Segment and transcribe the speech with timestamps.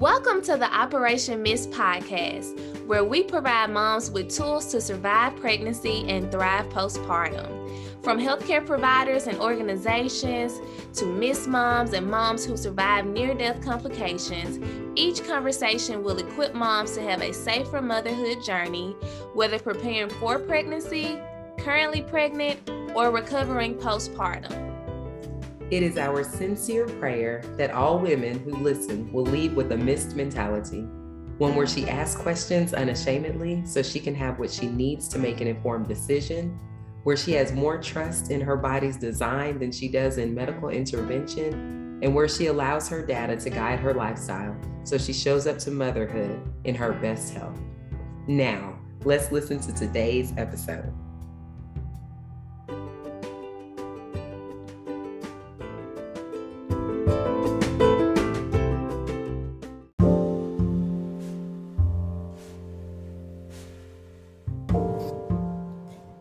[0.00, 6.08] Welcome to the Operation MIST podcast, where we provide moms with tools to survive pregnancy
[6.08, 7.70] and thrive postpartum.
[8.02, 10.58] From healthcare providers and organizations
[10.94, 14.58] to MIST Moms and moms who survive near death complications,
[14.94, 18.96] each conversation will equip moms to have a safer motherhood journey,
[19.34, 21.20] whether preparing for pregnancy,
[21.58, 22.58] currently pregnant,
[22.94, 24.69] or recovering postpartum.
[25.70, 30.16] It is our sincere prayer that all women who listen will leave with a MIST
[30.16, 30.80] mentality,
[31.38, 35.40] one where she asks questions unashamedly so she can have what she needs to make
[35.40, 36.58] an informed decision,
[37.04, 42.00] where she has more trust in her body's design than she does in medical intervention,
[42.02, 45.70] and where she allows her data to guide her lifestyle so she shows up to
[45.70, 47.60] motherhood in her best health.
[48.26, 50.92] Now, let's listen to today's episode.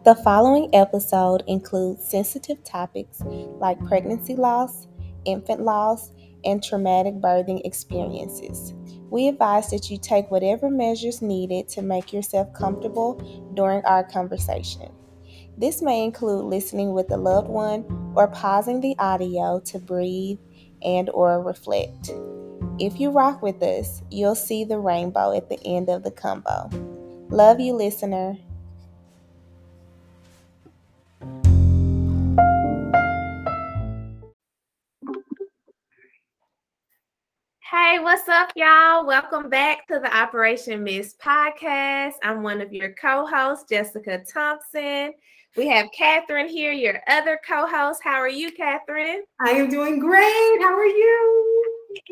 [0.09, 4.87] The following episode includes sensitive topics like pregnancy loss,
[5.23, 6.09] infant loss,
[6.43, 8.73] and traumatic birthing experiences.
[9.11, 13.21] We advise that you take whatever measures needed to make yourself comfortable
[13.53, 14.91] during our conversation.
[15.59, 17.85] This may include listening with a loved one
[18.15, 20.39] or pausing the audio to breathe
[20.81, 22.09] and or reflect.
[22.79, 26.67] If you rock with us, you'll see the rainbow at the end of the combo.
[27.29, 28.39] Love you, listener.
[37.71, 39.05] Hey, what's up, y'all?
[39.05, 42.13] Welcome back to the Operation MIST podcast.
[42.23, 45.13] I'm one of your co hosts, Jessica Thompson.
[45.55, 48.01] We have Catherine here, your other co host.
[48.03, 49.21] How are you, Catherine?
[49.39, 50.57] I am doing great.
[50.61, 51.63] How are you?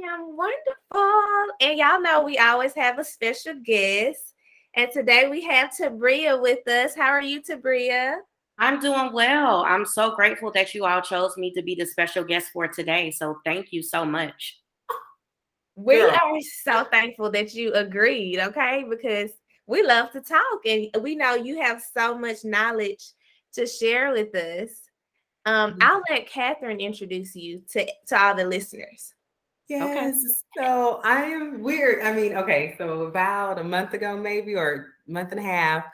[0.07, 1.55] I'm wonderful.
[1.59, 4.35] And y'all know we always have a special guest.
[4.75, 6.93] And today we have Tabria with us.
[6.93, 8.17] How are you, Tabria?
[8.59, 9.63] I'm doing well.
[9.65, 13.09] I'm so grateful that you all chose me to be the special guest for today.
[13.09, 14.59] So thank you so much.
[15.77, 16.09] We Girl.
[16.09, 18.83] are so thankful that you agreed, okay?
[18.89, 19.29] Because
[19.67, 23.03] we love to talk and we know you have so much knowledge
[23.53, 24.71] to share with us.
[25.45, 25.83] Um, mm-hmm.
[25.83, 29.13] I'll let Catherine introduce you to, to all the listeners.
[29.69, 30.15] Yes.
[30.15, 30.65] Okay.
[30.65, 32.03] So I am weird.
[32.03, 35.85] I mean, okay, so about a month ago, maybe, or month and a half,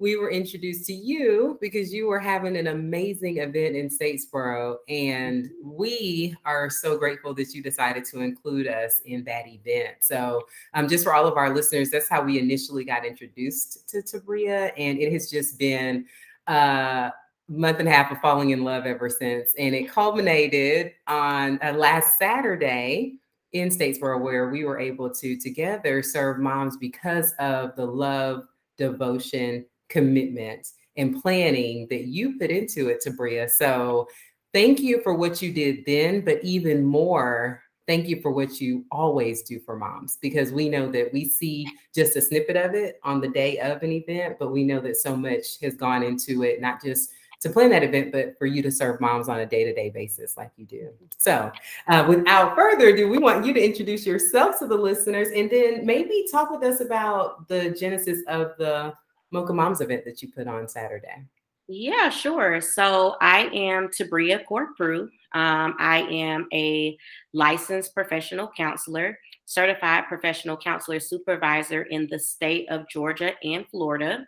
[0.00, 4.76] we were introduced to you because you were having an amazing event in Statesboro.
[4.88, 9.96] And we are so grateful that you decided to include us in that event.
[10.00, 13.98] So, um, just for all of our listeners, that's how we initially got introduced to
[13.98, 14.70] Tabria.
[14.76, 16.06] And it has just been
[16.46, 17.12] a
[17.48, 19.52] month and a half of falling in love ever since.
[19.58, 23.16] And it culminated on uh, last Saturday
[23.52, 28.44] in Statesboro, where we were able to together serve moms because of the love,
[28.76, 33.48] devotion, commitment and planning that you put into it, Tabria.
[33.48, 34.08] So
[34.52, 38.84] thank you for what you did then, but even more, thank you for what you
[38.90, 43.00] always do for moms because we know that we see just a snippet of it
[43.02, 46.42] on the day of an event, but we know that so much has gone into
[46.42, 47.10] it, not just
[47.40, 49.90] to plan that event, but for you to serve moms on a day to day
[49.90, 50.90] basis like you do.
[51.16, 51.52] So,
[51.86, 55.86] uh, without further ado, we want you to introduce yourself to the listeners and then
[55.86, 58.92] maybe talk with us about the genesis of the
[59.30, 61.24] Mocha Moms event that you put on Saturday.
[61.68, 62.60] Yeah, sure.
[62.62, 65.02] So I am Tabria Corprew.
[65.32, 66.96] Um, I am a
[67.34, 74.26] licensed professional counselor, certified professional counselor supervisor in the state of Georgia and Florida.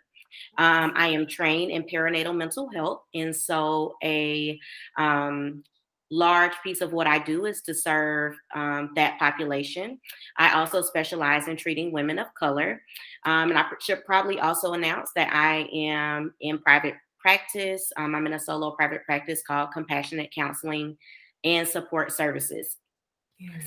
[0.59, 4.59] Um, I am trained in perinatal mental health, and so a
[4.97, 5.63] um,
[6.11, 9.99] large piece of what I do is to serve um, that population.
[10.37, 12.81] I also specialize in treating women of color.
[13.25, 17.91] Um, and I should probably also announce that I am in private practice.
[17.97, 20.97] Um, I'm in a solo private practice called Compassionate Counseling
[21.43, 22.77] and Support Services.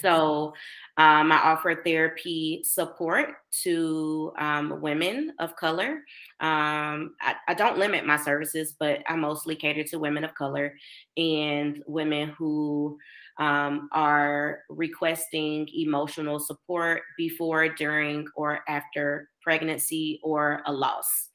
[0.01, 0.55] So
[0.97, 3.31] um, I offer therapy support
[3.63, 6.03] to um, women of color.
[6.41, 10.75] Um, I, I, don't limit my services, but I mostly cater to women of color
[11.17, 12.99] and women who
[13.39, 21.31] um, are requesting emotional support before, during, or after pregnancy or a loss.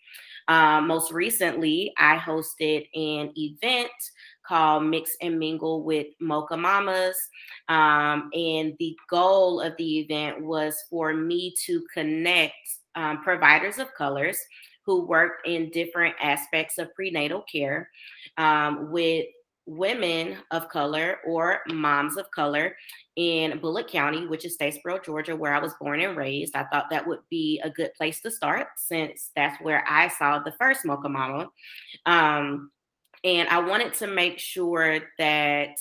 [0.47, 3.92] Um, most recently, I hosted an event
[4.49, 7.15] called Mix and Mingle with Mocha Mamas.
[7.69, 12.55] Um, and the goal of the event was for me to connect
[12.95, 14.39] um, providers of colors
[14.85, 17.89] who work in different aspects of prenatal care
[18.37, 19.27] um, with
[19.67, 22.75] women of color or moms of color
[23.17, 26.55] in Bulloch County, which is Statesboro, Georgia, where I was born and raised.
[26.55, 30.39] I thought that would be a good place to start since that's where I saw
[30.39, 31.49] the first Mocha Mama.
[32.07, 32.71] Um,
[33.24, 35.77] and I wanted to make sure that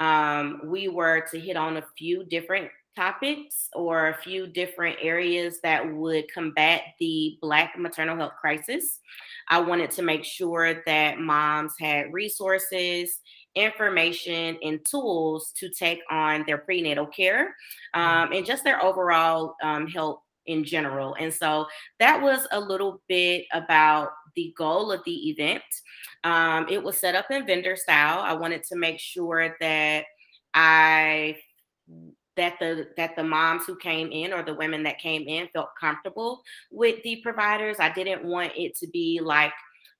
[0.00, 5.60] um, we were to hit on a few different topics or a few different areas
[5.62, 9.00] that would combat the Black maternal health crisis.
[9.48, 13.20] I wanted to make sure that moms had resources,
[13.54, 17.54] information, and tools to take on their prenatal care
[17.94, 21.14] um, and just their overall um, health in general.
[21.18, 21.66] And so
[22.00, 25.62] that was a little bit about the goal of the event.
[26.24, 28.20] Um, it was set up in vendor style.
[28.20, 30.04] I wanted to make sure that
[30.54, 31.36] I
[32.36, 35.68] that the that the moms who came in or the women that came in felt
[35.78, 37.76] comfortable with the providers.
[37.78, 39.52] I didn't want it to be like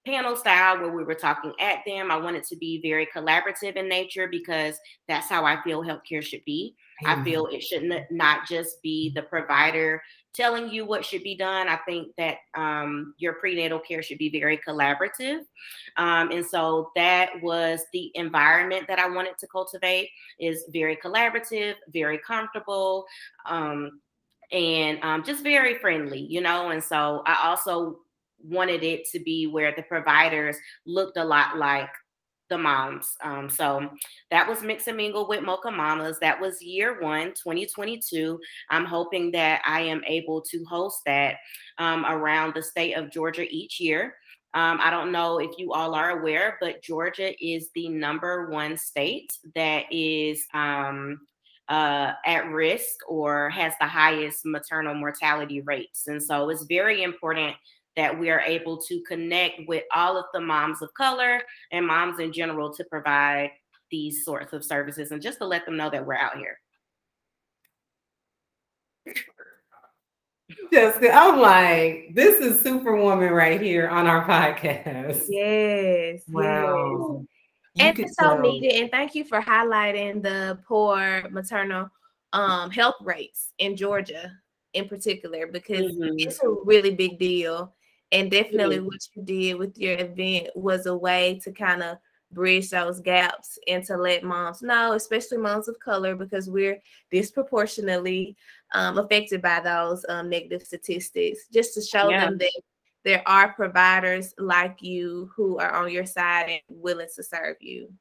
[0.07, 2.11] panel style where we were talking at them.
[2.11, 4.77] I wanted to be very collaborative in nature because
[5.09, 6.75] that's how I feel healthcare should be.
[7.05, 10.03] I feel it should not just be the provider
[10.35, 11.69] telling you what should be done.
[11.69, 15.41] I think that um, your prenatal care should be very collaborative.
[15.97, 20.09] Um, and so that was the environment that I wanted to cultivate
[20.41, 23.05] is very collaborative, very comfortable.
[23.47, 24.01] Um,
[24.53, 26.71] and um, just very friendly, you know.
[26.71, 27.99] And so I also
[28.43, 31.89] wanted it to be where the providers looked a lot like
[32.53, 33.17] the moms.
[33.23, 33.89] Um, so
[34.31, 36.19] that was Mix and Mingle with Mocha Mamas.
[36.21, 38.39] That was year one, 2022.
[38.69, 41.37] I'm hoping that I am able to host that
[41.79, 44.17] um, around the state of Georgia each year.
[44.53, 48.77] Um, I don't know if you all are aware, but Georgia is the number one
[48.77, 51.23] state that is um,
[51.71, 56.07] uh, at risk or has the highest maternal mortality rates.
[56.07, 57.57] And so it's very important
[57.97, 62.19] that we are able to connect with all of the moms of color and moms
[62.21, 63.51] in general to provide
[63.91, 66.59] these sorts of services and just to let them know that we're out here.
[70.73, 75.27] Jessica, I'm like, this is Superwoman right here on our podcast.
[75.29, 76.23] Yes.
[76.29, 77.25] Wow.
[77.75, 77.89] Yes.
[77.89, 78.73] and it's so needed.
[78.81, 81.89] And thank you for highlighting the poor maternal
[82.33, 84.33] um, health rates in Georgia
[84.75, 86.15] in particular because mm-hmm.
[86.19, 87.75] it's a really big deal.
[88.13, 88.87] And definitely mm-hmm.
[88.87, 91.97] what you did with your event was a way to kind of
[92.31, 96.79] bridge those gaps and to let moms know, especially moms of color, because we're
[97.11, 98.37] disproportionately
[98.75, 102.27] um, affected by those um, negative statistics, just to show yeah.
[102.27, 102.53] them that
[103.05, 107.93] there are providers like you who are on your side and willing to serve you.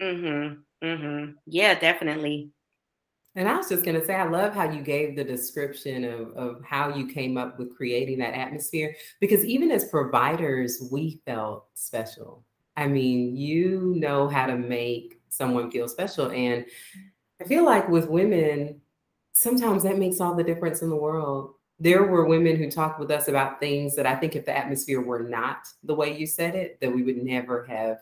[0.00, 0.86] Mm-hmm.
[0.86, 1.32] Mm-hmm.
[1.46, 2.50] Yeah, definitely.
[3.36, 6.32] And I was just going to say, I love how you gave the description of,
[6.32, 11.66] of how you came up with creating that atmosphere, because even as providers, we felt
[11.74, 12.44] special.
[12.76, 16.30] I mean, you know how to make someone feel special.
[16.32, 16.64] And
[17.40, 18.80] I feel like with women,
[19.32, 21.54] sometimes that makes all the difference in the world.
[21.78, 25.00] There were women who talked with us about things that I think if the atmosphere
[25.00, 27.98] were not the way you said it, that we would never have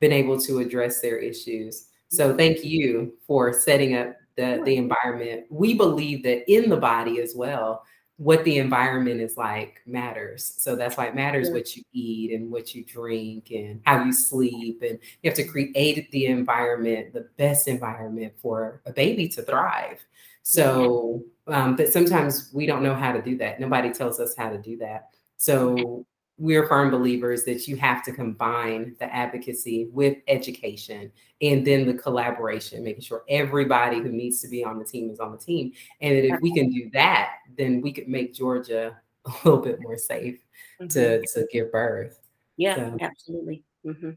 [0.00, 1.88] been able to address their issues.
[2.10, 2.38] So mm-hmm.
[2.38, 5.46] thank you for setting up the, the environment.
[5.50, 7.84] We believe that in the body as well,
[8.16, 10.54] what the environment is like matters.
[10.58, 14.12] So that's why it matters what you eat and what you drink and how you
[14.12, 14.82] sleep.
[14.82, 20.00] And you have to create the environment, the best environment for a baby to thrive.
[20.42, 23.60] So, um, but sometimes we don't know how to do that.
[23.60, 25.10] Nobody tells us how to do that.
[25.36, 26.06] So
[26.38, 31.10] we're firm believers that you have to combine the advocacy with education
[31.42, 35.18] and then the collaboration, making sure everybody who needs to be on the team is
[35.18, 35.72] on the team.
[36.00, 39.80] And that if we can do that, then we could make Georgia a little bit
[39.80, 40.38] more safe
[40.80, 40.86] mm-hmm.
[40.88, 42.20] to, to give birth.
[42.56, 43.64] Yeah, so, absolutely.
[43.84, 44.10] Mm-hmm.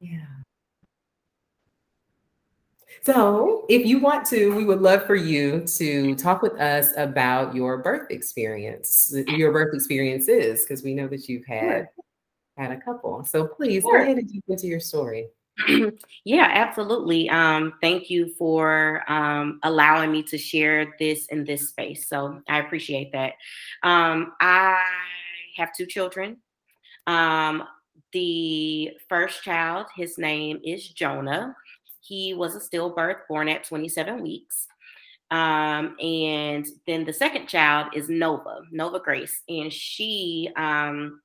[0.00, 0.26] Yeah.
[3.02, 7.54] So, if you want to, we would love for you to talk with us about
[7.54, 11.88] your birth experience, your birth experiences, because we know that you've had
[12.56, 13.24] had a couple.
[13.24, 13.98] So, please sure.
[13.98, 15.28] go ahead and jump into your story.
[16.24, 17.28] yeah, absolutely.
[17.30, 22.08] Um, thank you for um, allowing me to share this in this space.
[22.08, 23.34] So, I appreciate that.
[23.82, 24.82] Um, I
[25.56, 26.38] have two children.
[27.06, 27.64] Um,
[28.12, 31.54] the first child, his name is Jonah.
[32.00, 34.66] He was a stillbirth born at 27 weeks.
[35.30, 41.20] Um, and then the second child is Nova, Nova Grace, and she um,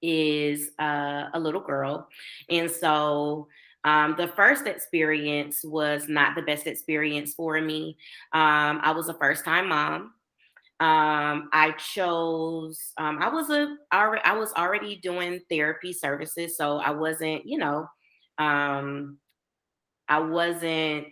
[0.00, 2.08] is uh, a little girl.
[2.48, 3.48] And so
[3.84, 7.96] um, the first experience was not the best experience for me.
[8.32, 10.12] Um, I was a first time mom.
[10.78, 16.56] Um, I chose, um, I was a, I was already doing therapy services.
[16.56, 17.86] So I wasn't, you know,
[20.12, 21.06] I wasn't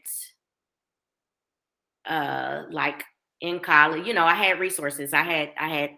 [2.07, 3.03] uh like
[3.41, 4.07] in college.
[4.07, 5.13] You know, I had resources.
[5.15, 5.91] I had I had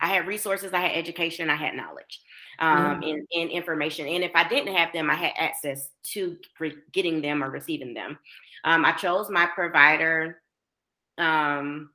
[0.00, 2.20] I had resources, I had education, I had knowledge
[2.58, 3.02] um, mm-hmm.
[3.02, 4.06] and, and, information.
[4.06, 7.94] And if I didn't have them, I had access to re- getting them or receiving
[7.94, 8.18] them.
[8.64, 10.40] Um, I chose my provider
[11.18, 11.90] um,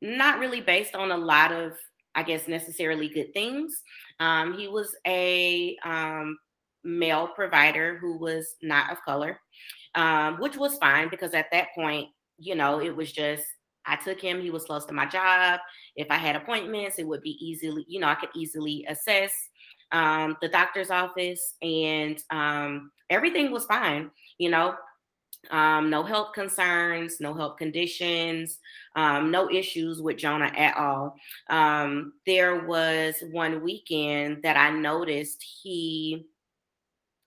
[0.00, 1.72] not really based on a lot of,
[2.14, 3.82] I guess, necessarily good things.
[4.18, 6.38] Um, he was a um,
[6.86, 9.40] male provider who was not of color,
[9.94, 13.44] um, which was fine because at that point, you know, it was just
[13.86, 15.60] I took him, he was close to my job.
[15.94, 19.32] If I had appointments, it would be easily, you know, I could easily assess
[19.92, 24.74] um, the doctor's office and um, everything was fine, you know.
[25.52, 28.58] Um, no health concerns, no health conditions,
[28.96, 31.14] um, no issues with Jonah at all.
[31.48, 36.26] Um, there was one weekend that I noticed he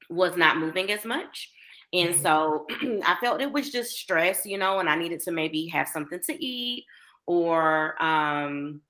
[0.09, 1.51] was not moving as much.
[1.93, 2.21] And mm-hmm.
[2.21, 2.65] so
[3.05, 6.19] I felt it was just stress, you know, and I needed to maybe have something
[6.27, 6.85] to eat
[7.25, 8.81] or um,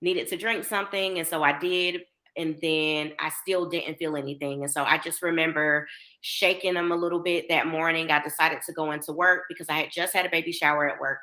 [0.00, 1.18] needed to drink something.
[1.18, 2.02] And so I did.
[2.36, 4.62] And then I still didn't feel anything.
[4.62, 5.88] And so I just remember
[6.20, 8.12] shaking them a little bit that morning.
[8.12, 11.00] I decided to go into work because I had just had a baby shower at
[11.00, 11.18] work.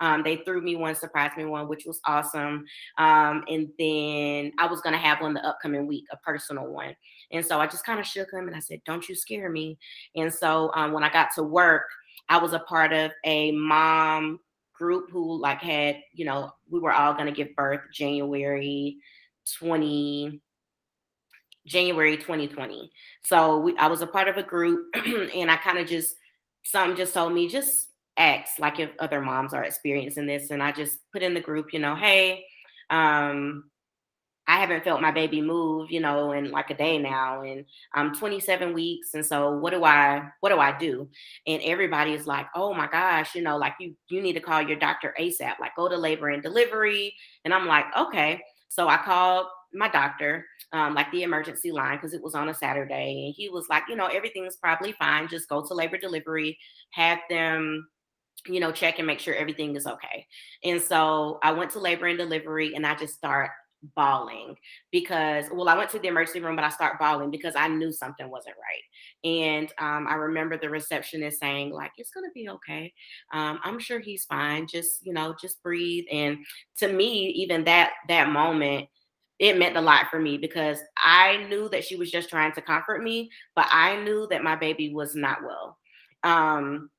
[0.00, 2.64] Um, they threw me one, surprised me one, which was awesome.
[2.98, 6.94] Um, and then I was going to have one the upcoming week, a personal one.
[7.30, 9.78] And so I just kind of shook him and I said, Don't you scare me.
[10.16, 11.84] And so um, when I got to work,
[12.28, 14.40] I was a part of a mom
[14.74, 18.96] group who like had, you know, we were all going to give birth January
[19.58, 20.40] 20
[21.66, 22.90] January 2020.
[23.24, 26.16] So we, I was a part of a group and I kind of just
[26.64, 30.72] something just told me just ask like if other moms are experiencing this and I
[30.72, 32.44] just put in the group, you know, hey,
[32.90, 33.64] um
[34.48, 38.14] I haven't felt my baby move, you know, in like a day now, and I'm
[38.14, 41.08] 27 weeks, and so what do I what do I do?
[41.46, 44.62] And everybody is like, oh my gosh, you know, like you you need to call
[44.62, 47.14] your doctor ASAP, like go to labor and delivery.
[47.44, 48.40] And I'm like, okay.
[48.68, 52.54] So I called my doctor, um, like the emergency line, because it was on a
[52.54, 55.28] Saturday, and he was like, you know, everything's probably fine.
[55.28, 56.58] Just go to labor delivery,
[56.92, 57.86] have them
[58.46, 60.26] you know, check and make sure everything is okay.
[60.64, 63.50] And so I went to labor and delivery and I just start
[63.94, 64.56] bawling
[64.90, 67.92] because well i went to the emergency room but i start bawling because i knew
[67.92, 69.30] something wasn't right.
[69.30, 72.92] And um, i remember the receptionist saying like it's gonna be okay.
[73.32, 74.66] Um, i'm sure he's fine.
[74.66, 76.04] Just you know just breathe.
[76.10, 76.38] And
[76.78, 78.88] to me even that that moment
[79.38, 82.62] it meant a lot for me because i knew that she was just trying to
[82.62, 85.78] comfort me but i knew that my baby was not well
[86.24, 86.90] um,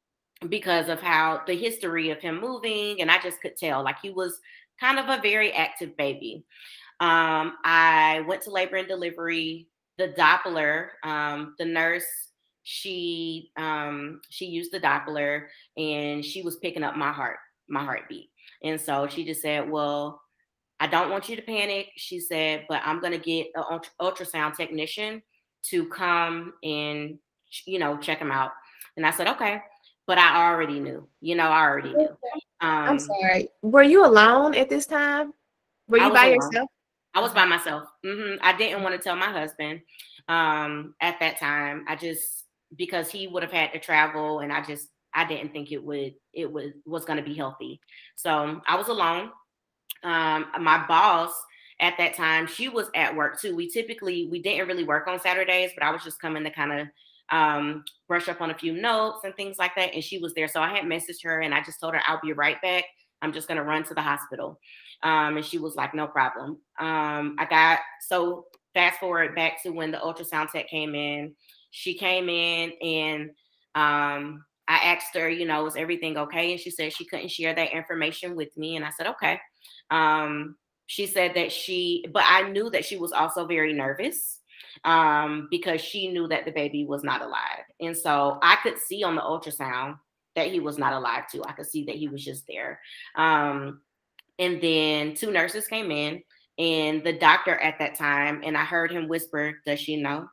[0.48, 4.09] because of how the history of him moving and i just could tell like he
[4.09, 4.39] was
[4.79, 6.45] kind of a very active baby.
[7.00, 9.67] Um, I went to labor and delivery.
[9.98, 12.05] The Doppler, um, the nurse,
[12.63, 18.29] she um, she used the Doppler and she was picking up my heart, my heartbeat.
[18.63, 20.21] And so she just said, "Well,
[20.79, 24.55] I don't want you to panic." She said, "But I'm going to get an ultrasound
[24.55, 25.21] technician
[25.63, 27.17] to come and
[27.65, 28.51] you know check him out."
[28.98, 29.62] And I said, "Okay."
[30.05, 32.17] But I already knew, you know, I already knew.
[32.61, 33.49] Um, I'm sorry.
[33.61, 35.33] Were you alone at this time?
[35.87, 36.35] Were you by alone.
[36.35, 36.69] yourself?
[37.15, 37.85] I was by myself.
[38.05, 38.37] Mm-hmm.
[38.41, 39.81] I didn't want to tell my husband
[40.27, 41.85] um, at that time.
[41.87, 45.71] I just because he would have had to travel, and I just I didn't think
[45.71, 47.79] it would it was was going to be healthy.
[48.15, 49.31] So I was alone.
[50.03, 51.31] Um, my boss
[51.81, 53.55] at that time she was at work too.
[53.55, 56.73] We typically we didn't really work on Saturdays, but I was just coming to kind
[56.73, 56.87] of
[57.31, 59.93] um, brush up on a few notes and things like that.
[59.93, 60.48] And she was there.
[60.48, 62.86] So I had messaged her and I just told her, I'll be right back.
[63.21, 64.59] I'm just going to run to the hospital.
[65.03, 66.59] Um, and she was like, no problem.
[66.79, 71.36] Um, I got, so fast forward back to when the ultrasound tech came in.
[71.71, 73.29] She came in and
[73.75, 76.51] um, I asked her, you know, was everything okay?
[76.51, 78.75] And she said she couldn't share that information with me.
[78.75, 79.39] And I said, okay.
[79.91, 80.55] Um,
[80.88, 84.38] she said that she, but I knew that she was also very nervous
[84.83, 87.63] um, because she knew that the baby was not alive.
[87.79, 89.97] And so I could see on the ultrasound
[90.35, 91.43] that he was not alive too.
[91.45, 92.79] I could see that he was just there.
[93.15, 93.81] Um,
[94.38, 96.23] and then two nurses came in,
[96.57, 100.27] and the doctor at that time, and I heard him whisper, Does she know?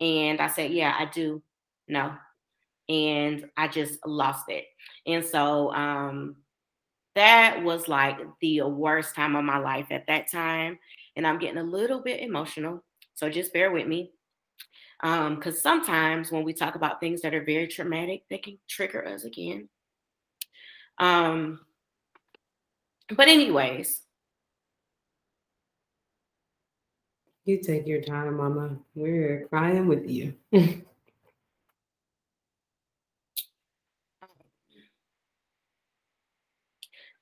[0.00, 1.42] And I said, Yeah, I do
[1.88, 2.14] know.
[2.88, 4.66] And I just lost it.
[5.06, 6.36] And so um,
[7.14, 10.78] that was like the worst time of my life at that time.
[11.16, 12.82] And I'm getting a little bit emotional
[13.14, 14.12] so just bear with me.
[15.02, 19.06] Because um, sometimes when we talk about things that are very traumatic, they can trigger
[19.06, 19.68] us again.
[20.98, 21.60] Um,
[23.14, 24.00] but, anyways.
[27.44, 28.78] You take your time, Mama.
[28.94, 30.34] We're crying with you.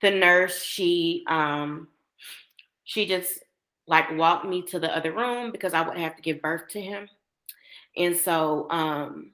[0.02, 1.88] the nurse she um
[2.84, 3.41] she just
[3.86, 6.80] like walked me to the other room because I would have to give birth to
[6.80, 7.08] him.
[7.96, 9.32] And so um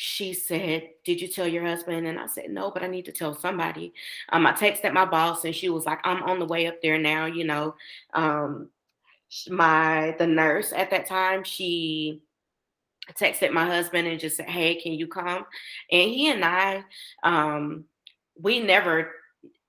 [0.00, 2.06] she said, Did you tell your husband?
[2.06, 3.92] And I said, No, but I need to tell somebody.
[4.28, 6.98] Um, I texted my boss and she was like, I'm on the way up there
[6.98, 7.74] now, you know.
[8.14, 8.70] Um,
[9.48, 12.22] my the nurse at that time, she
[13.14, 15.44] texted my husband and just said, Hey, can you come?
[15.90, 16.84] And he and I,
[17.24, 17.84] um,
[18.40, 19.10] we never,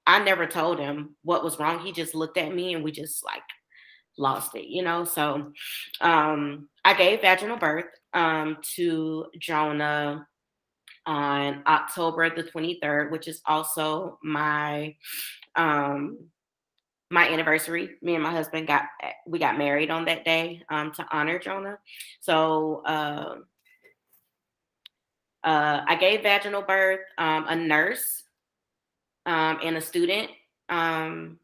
[0.06, 1.80] I never told him what was wrong.
[1.80, 3.42] He just looked at me and we just like
[4.18, 5.04] lost it, you know.
[5.04, 5.52] So
[6.02, 10.28] um I gave vaginal birth um to Jonah
[11.06, 14.96] on October the 23rd, which is also my
[15.56, 16.18] um
[17.12, 17.98] my anniversary.
[18.02, 18.84] Me and my husband got
[19.26, 21.80] we got married on that day um, to honor Jonah.
[22.20, 23.36] So uh,
[25.44, 27.00] uh, I gave vaginal birth.
[27.18, 28.24] Um, a nurse
[29.26, 30.30] um, and a student
[30.70, 31.40] um,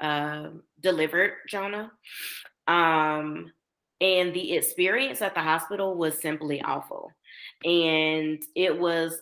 [0.00, 0.48] uh,
[0.82, 1.90] delivered Jonah.
[2.68, 3.52] Um,
[4.00, 7.12] and the experience at the hospital was simply awful.
[7.64, 9.20] And it was,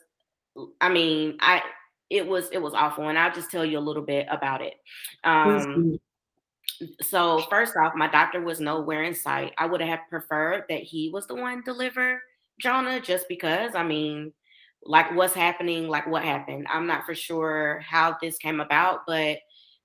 [0.80, 1.62] I mean, I
[2.10, 4.74] it was it was awful and i'll just tell you a little bit about it
[5.24, 5.98] um,
[7.00, 11.08] so first off my doctor was nowhere in sight i would have preferred that he
[11.10, 12.20] was the one deliver
[12.60, 14.32] jonah just because i mean
[14.84, 19.38] like what's happening like what happened i'm not for sure how this came about but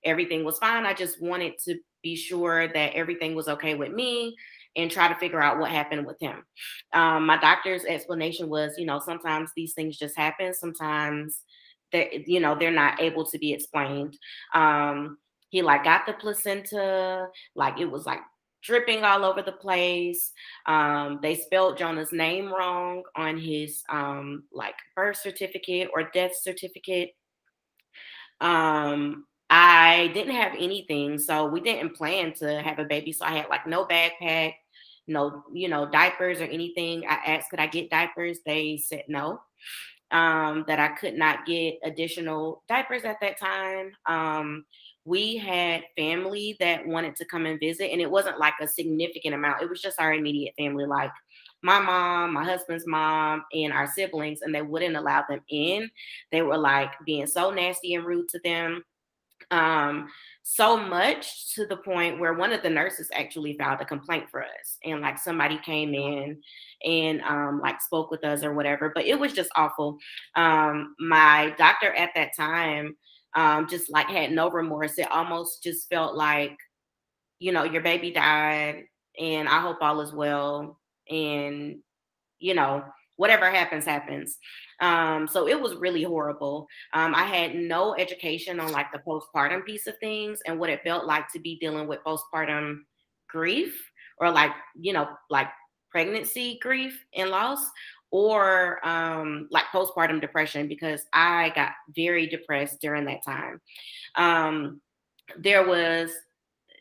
[0.04, 0.86] everything was fine.
[0.86, 4.36] I just wanted to be sure that everything was okay with me
[4.76, 6.44] and try to figure out what happened with him.
[6.92, 10.54] Um, my doctor's explanation was you know sometimes these things just happen.
[10.54, 11.42] Sometimes
[11.92, 14.16] that you know they're not able to be explained.
[14.54, 15.18] Um
[15.50, 18.20] he like got the placenta like it was like
[18.62, 20.32] dripping all over the place.
[20.66, 27.10] Um they spelled jonah's name wrong on his um like birth certificate or death certificate.
[28.40, 33.30] Um i didn't have anything so we didn't plan to have a baby so i
[33.30, 34.54] had like no backpack
[35.06, 39.40] no you know diapers or anything i asked could i get diapers they said no
[40.10, 43.92] um, that I could not get additional diapers at that time.
[44.06, 44.64] Um,
[45.04, 49.34] we had family that wanted to come and visit, and it wasn't like a significant
[49.34, 49.62] amount.
[49.62, 51.12] It was just our immediate family, like
[51.62, 55.90] my mom, my husband's mom, and our siblings, and they wouldn't allow them in.
[56.32, 58.84] They were like being so nasty and rude to them.
[59.50, 60.08] Um,
[60.42, 64.42] so much to the point where one of the nurses actually filed a complaint for
[64.42, 64.78] us.
[64.84, 66.40] And like somebody came in
[66.84, 69.98] and um like spoke with us or whatever but it was just awful.
[70.36, 72.96] Um my doctor at that time
[73.34, 74.98] um just like had no remorse.
[74.98, 76.56] It almost just felt like
[77.38, 78.84] you know your baby died
[79.20, 80.78] and i hope all is well.
[81.10, 81.78] And
[82.38, 82.84] you know
[83.16, 84.38] whatever happens happens
[84.80, 86.68] um, so it was really horrible.
[86.92, 90.82] Um, I had no education on like the postpartum piece of things and what it
[90.84, 92.80] felt like to be dealing with postpartum
[93.28, 93.74] grief
[94.18, 95.48] or like, you know, like
[95.90, 97.70] pregnancy grief and loss
[98.10, 103.60] or um, like postpartum depression because I got very depressed during that time.
[104.14, 104.80] Um,
[105.38, 106.10] there was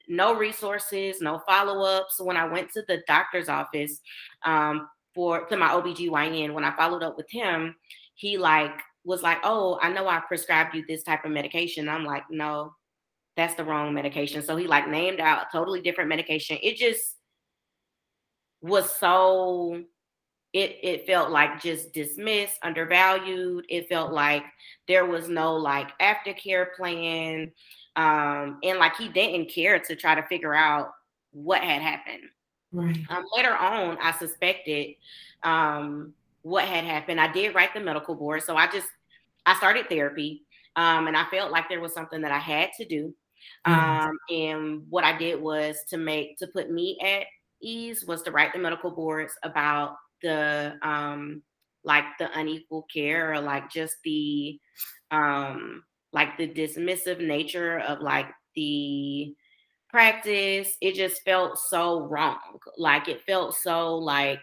[0.07, 2.19] no resources, no follow ups.
[2.19, 4.01] When I went to the doctor's office,
[4.45, 7.75] um, for to my OBGYN when I followed up with him,
[8.15, 12.05] he like was like, "Oh, I know I prescribed you this type of medication." I'm
[12.05, 12.75] like, "No,
[13.37, 16.57] that's the wrong medication." So he like named out a totally different medication.
[16.61, 17.15] It just
[18.61, 19.83] was so
[20.53, 23.65] it it felt like just dismissed, undervalued.
[23.69, 24.43] It felt like
[24.87, 27.51] there was no like aftercare plan.
[27.97, 30.91] Um, and like he didn't care to try to figure out
[31.31, 32.23] what had happened.
[32.75, 32.97] Right.
[33.09, 34.95] Um, later on, I suspected
[35.43, 37.21] um, what had happened.
[37.21, 38.87] I did write the medical board, so I just
[39.45, 40.43] I started therapy,
[40.75, 43.13] um, and I felt like there was something that I had to do.
[43.65, 44.07] Mm-hmm.
[44.07, 47.27] Um, and what I did was to make to put me at
[47.61, 51.41] ease was to write the medical boards about the um,
[51.85, 54.59] like the unequal care or like just the
[55.11, 59.33] um, like the dismissive nature of like the
[59.95, 62.59] practice, it just felt so wrong.
[62.77, 64.41] Like it felt so like,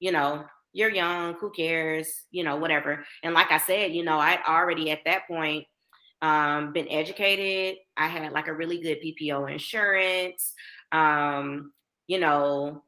[0.00, 3.04] you know, you're young, who cares, you know, whatever.
[3.22, 5.66] And like I said, you know, I already at that point
[6.22, 7.76] um, been educated.
[7.98, 10.54] I had like a really good PPO insurance.
[10.90, 11.72] Um,
[12.06, 12.82] you know,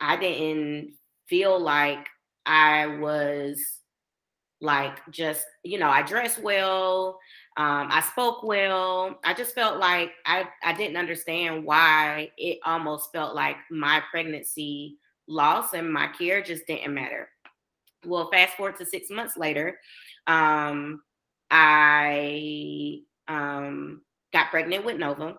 [0.00, 0.96] I didn't
[1.30, 2.06] feel like
[2.44, 3.58] I was
[4.60, 7.18] like just, you know, I dress well.
[7.58, 9.18] Um, I spoke well.
[9.24, 14.96] I just felt like I, I didn't understand why it almost felt like my pregnancy
[15.26, 17.28] loss and my care just didn't matter.
[18.06, 19.80] Well, fast forward to six months later,
[20.28, 21.02] um,
[21.50, 25.36] I um, got pregnant with Nova.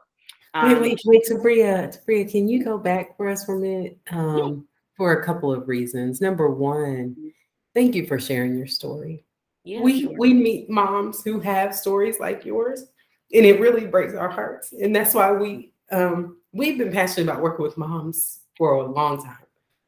[0.53, 3.97] Um, wait, wait, wait, Tabria, Tabria, can you go back for us for a minute?
[4.11, 4.55] Um, yeah.
[4.97, 6.19] For a couple of reasons.
[6.19, 7.31] Number one,
[7.73, 9.23] thank you for sharing your story.
[9.69, 10.15] Yeah, we sure.
[10.17, 12.85] we meet moms who have stories like yours,
[13.33, 14.73] and it really breaks our hearts.
[14.73, 19.23] And that's why we um, we've been passionate about working with moms for a long
[19.23, 19.45] time,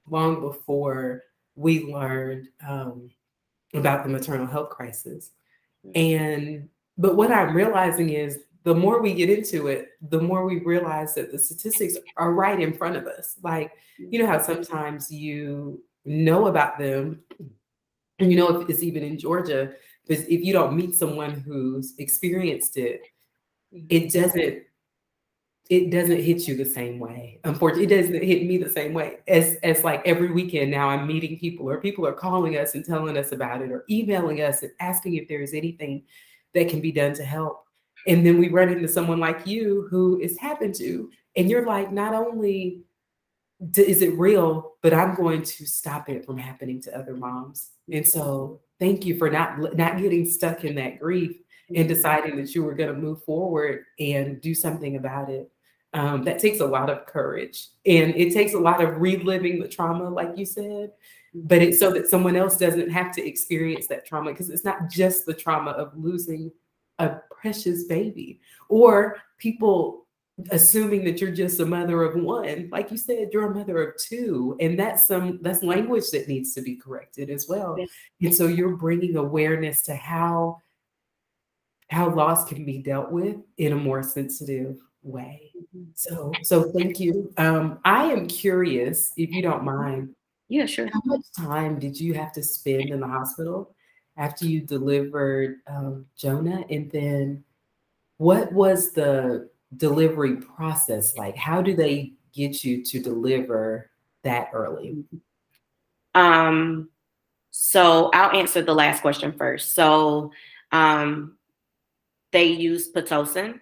[0.08, 1.24] long before
[1.56, 3.10] we learned um,
[3.74, 5.32] about the maternal health crisis.
[5.86, 6.22] Mm-hmm.
[6.24, 10.60] And but what I'm realizing is the more we get into it, the more we
[10.60, 13.36] realize that the statistics are right in front of us.
[13.42, 17.24] Like, you know how sometimes you know about them,
[18.30, 19.72] you know if it's even in Georgia,
[20.08, 23.02] if you don't meet someone who's experienced it,
[23.90, 24.64] it doesn't
[25.70, 27.40] it doesn't hit you the same way.
[27.46, 31.08] Unfortunately, it doesn't hit me the same way as as like every weekend now I'm
[31.08, 34.64] meeting people or people are calling us and telling us about it or emailing us
[34.64, 36.04] and asking if there is anything
[36.54, 37.64] that can be done to help.
[38.06, 41.92] And then we run into someone like you who it's happened to, and you're like,
[41.92, 42.82] not only
[43.76, 47.72] is it real, but I'm going to stop it from happening to other moms.
[47.92, 51.38] And so, thank you for not not getting stuck in that grief
[51.74, 55.52] and deciding that you were going to move forward and do something about it.
[55.94, 59.68] Um, that takes a lot of courage, and it takes a lot of reliving the
[59.68, 60.92] trauma, like you said.
[61.34, 64.90] But it's so that someone else doesn't have to experience that trauma because it's not
[64.90, 66.52] just the trauma of losing
[67.00, 70.01] a precious baby or people
[70.50, 72.70] assuming that you're just a mother of one.
[72.72, 76.54] Like you said you're a mother of two and that's some that's language that needs
[76.56, 77.78] to be corrected as well.
[78.22, 80.62] And so you're bringing awareness to how
[81.90, 85.52] how loss can be dealt with in a more sensitive way.
[85.76, 85.92] Mm-hmm.
[85.94, 87.32] so so thank you.
[87.38, 90.16] Um i am curious if you don't mind
[90.50, 90.90] yeah sure.
[90.92, 93.76] how much time did you have to spend in the hospital
[94.18, 96.64] after you delivered um, Jonah?
[96.70, 97.44] And then
[98.18, 101.36] what was the delivery process like?
[101.36, 103.90] How do they get you to deliver
[104.24, 105.04] that early?
[106.14, 106.90] Um,
[107.52, 109.74] so I'll answer the last question first.
[109.74, 110.32] So
[110.72, 111.38] um,
[112.32, 113.60] they use Pitocin.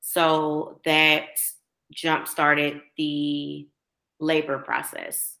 [0.00, 1.28] So that
[1.92, 3.66] jump started the
[4.20, 5.38] labor process.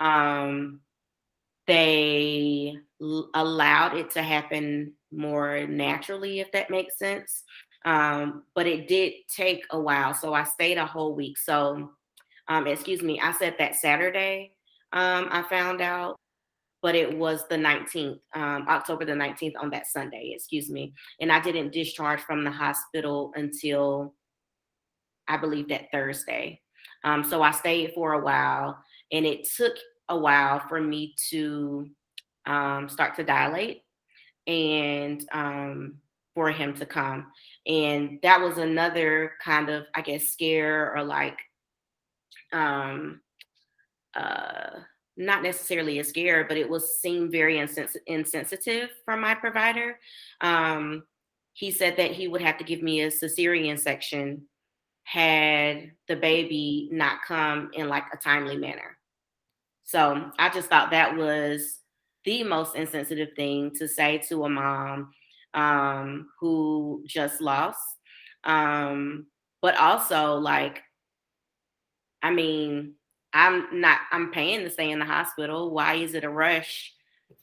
[0.00, 0.80] Um,
[1.66, 7.44] they l- allowed it to happen more naturally, if that makes sense.
[7.86, 10.12] Um, but it did take a while.
[10.12, 11.38] So I stayed a whole week.
[11.38, 11.92] So,
[12.48, 14.52] um, excuse me, I said that Saturday
[14.92, 16.18] um, I found out,
[16.82, 20.94] but it was the 19th, um, October the 19th on that Sunday, excuse me.
[21.20, 24.14] And I didn't discharge from the hospital until
[25.28, 26.60] I believe that Thursday.
[27.04, 28.78] Um, so I stayed for a while
[29.12, 29.74] and it took
[30.08, 31.88] a while for me to
[32.46, 33.82] um, start to dilate
[34.46, 35.24] and
[36.34, 37.26] for him to come.
[37.66, 41.38] And that was another kind of, I guess, scare or like,
[42.52, 43.20] um,
[44.14, 44.80] uh,
[45.16, 49.98] not necessarily a scare, but it was seemed very insens- insensitive from my provider.
[50.40, 51.04] Um,
[51.54, 54.42] he said that he would have to give me a cesarean section
[55.04, 58.98] had the baby not come in like a timely manner.
[59.84, 61.78] So I just thought that was
[62.24, 65.12] the most insensitive thing to say to a mom
[65.56, 67.80] um, who just lost.
[68.44, 69.26] Um,
[69.60, 70.82] but also, like,
[72.22, 72.94] I mean,
[73.32, 75.70] I'm not, I'm paying to stay in the hospital.
[75.70, 76.92] Why is it a rush?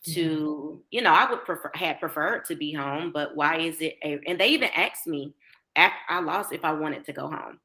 [0.06, 3.98] to you know i would prefer had preferred to be home but why is it
[4.04, 5.34] a, and they even asked me
[5.76, 7.60] after i lost if i wanted to go home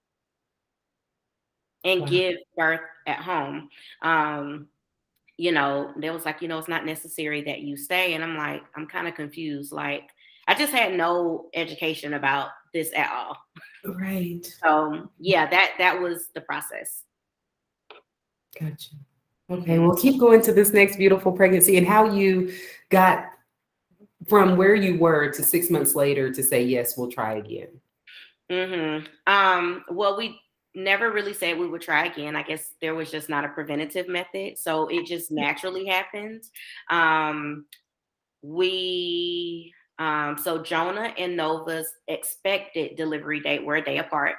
[1.85, 2.07] and wow.
[2.07, 3.69] give birth at home.
[4.03, 4.69] Um,
[5.37, 8.15] you know, they was like, you know, it's not necessary that you stay.
[8.15, 9.73] And I'm like, I'm kind of confused.
[9.73, 10.09] Like,
[10.49, 13.37] I just had no education about this at all.
[13.85, 14.45] Right.
[14.63, 17.05] So yeah, that that was the process.
[18.59, 18.97] Gotcha.
[19.51, 22.53] Okay, we'll keep going to this next beautiful pregnancy and how you
[22.91, 23.27] got
[24.27, 27.69] from where you were to six months later to say yes, we'll try again.
[28.51, 29.07] Mm-hmm.
[29.27, 30.39] Um, well, we
[30.75, 32.37] never really said we would try again.
[32.37, 34.59] I guess there was just not a preventative method.
[34.59, 36.43] So it just naturally happened.
[36.91, 37.65] Um,
[38.43, 44.37] we, um, so Jonah and Nova's expected delivery date were a day apart.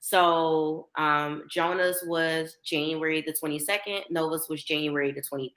[0.00, 5.50] So um, Jonah's was January the 22nd, Nova's was January the 23rd.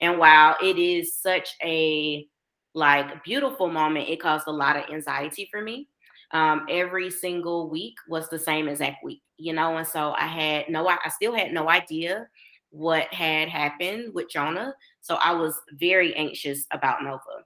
[0.00, 2.26] And while it is such a
[2.74, 5.88] like beautiful moment, it caused a lot of anxiety for me
[6.32, 9.76] um, every single week was the same exact week, you know.
[9.76, 12.26] And so I had no, I still had no idea
[12.70, 14.74] what had happened with Jonah.
[15.02, 17.44] So I was very anxious about Nova.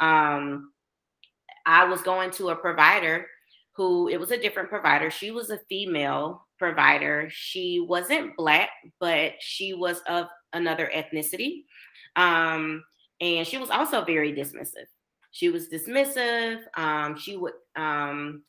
[0.00, 0.72] Um,
[1.66, 3.26] I was going to a provider
[3.74, 5.10] who it was a different provider.
[5.10, 7.28] She was a female provider.
[7.30, 11.64] She wasn't black, but she was of another ethnicity.
[12.16, 12.84] Um,
[13.20, 14.86] and she was also very dismissive.
[15.30, 16.60] She was dismissive.
[16.76, 18.42] Um, she would um,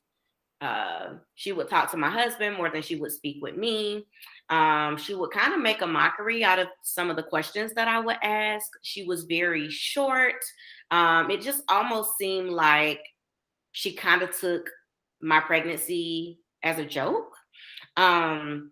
[0.61, 4.05] uh, she would talk to my husband more than she would speak with me.
[4.49, 7.87] Um, she would kind of make a mockery out of some of the questions that
[7.87, 8.65] I would ask.
[8.81, 10.43] She was very short.
[10.91, 13.01] Um, it just almost seemed like
[13.71, 14.69] she kind of took
[15.21, 17.33] my pregnancy as a joke.
[17.95, 18.71] Um,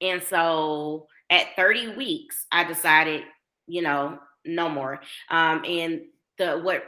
[0.00, 3.22] and so at 30 weeks, I decided,
[3.66, 5.00] you know, no more.
[5.30, 6.02] Um, and
[6.38, 6.84] the what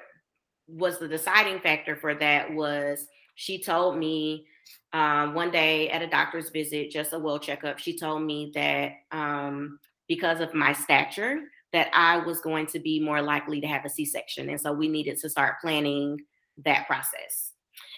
[0.68, 3.06] was the deciding factor for that was
[3.40, 4.44] she told me
[4.92, 8.92] um, one day at a doctor's visit, just a well checkup, she told me that
[9.12, 11.40] um, because of my stature,
[11.72, 14.88] that I was going to be more likely to have a C-section, and so we
[14.88, 16.18] needed to start planning
[16.66, 17.52] that process.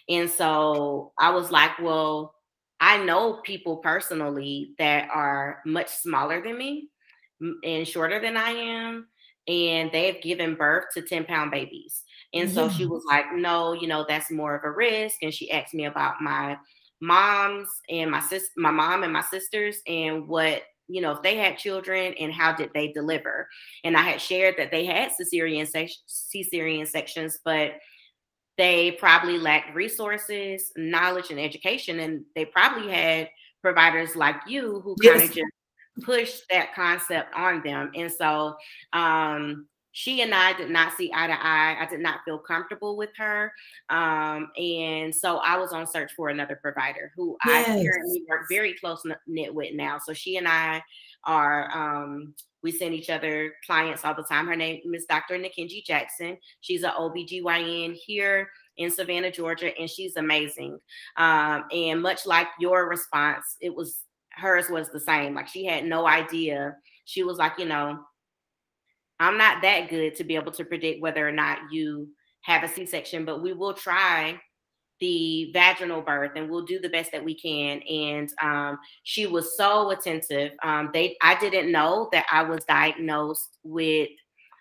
[0.08, 2.36] And so I was like, well,
[2.78, 6.88] I know people personally that are much smaller than me
[7.64, 9.08] and shorter than I am,
[9.48, 12.04] and they've given birth to 10 pound babies.
[12.34, 15.16] And so she was like, no, you know, that's more of a risk.
[15.22, 16.56] And she asked me about my
[17.00, 21.36] moms and my sis, my mom and my sisters, and what you know if they
[21.36, 23.48] had children and how did they deliver.
[23.84, 25.68] And I had shared that they had cesarean
[26.08, 27.72] cesarean sections, but
[28.56, 33.28] they probably lacked resources, knowledge, and education, and they probably had
[33.62, 35.52] providers like you who kind of just
[36.02, 37.90] pushed that concept on them.
[37.94, 38.56] And so
[38.92, 41.76] um, she and I did not see eye to eye.
[41.78, 43.52] I did not feel comfortable with her.
[43.90, 47.68] Um, and so I was on search for another provider who yes.
[47.68, 49.98] I currently work very close knit with now.
[49.98, 50.82] So she and I
[51.24, 54.46] are um, we send each other clients all the time.
[54.46, 55.36] Her name is Dr.
[55.38, 56.38] Nikenji Jackson.
[56.60, 60.78] She's an OBGYN here in Savannah, Georgia, and she's amazing.
[61.16, 65.34] Um, and much like your response, it was hers was the same.
[65.34, 66.76] Like she had no idea.
[67.04, 67.98] She was like, you know,
[69.20, 72.08] I'm not that good to be able to predict whether or not you
[72.42, 74.40] have a C section, but we will try
[75.00, 77.82] the vaginal birth and we'll do the best that we can.
[77.82, 80.52] And um, she was so attentive.
[80.62, 84.10] Um, they, I didn't know that I was diagnosed with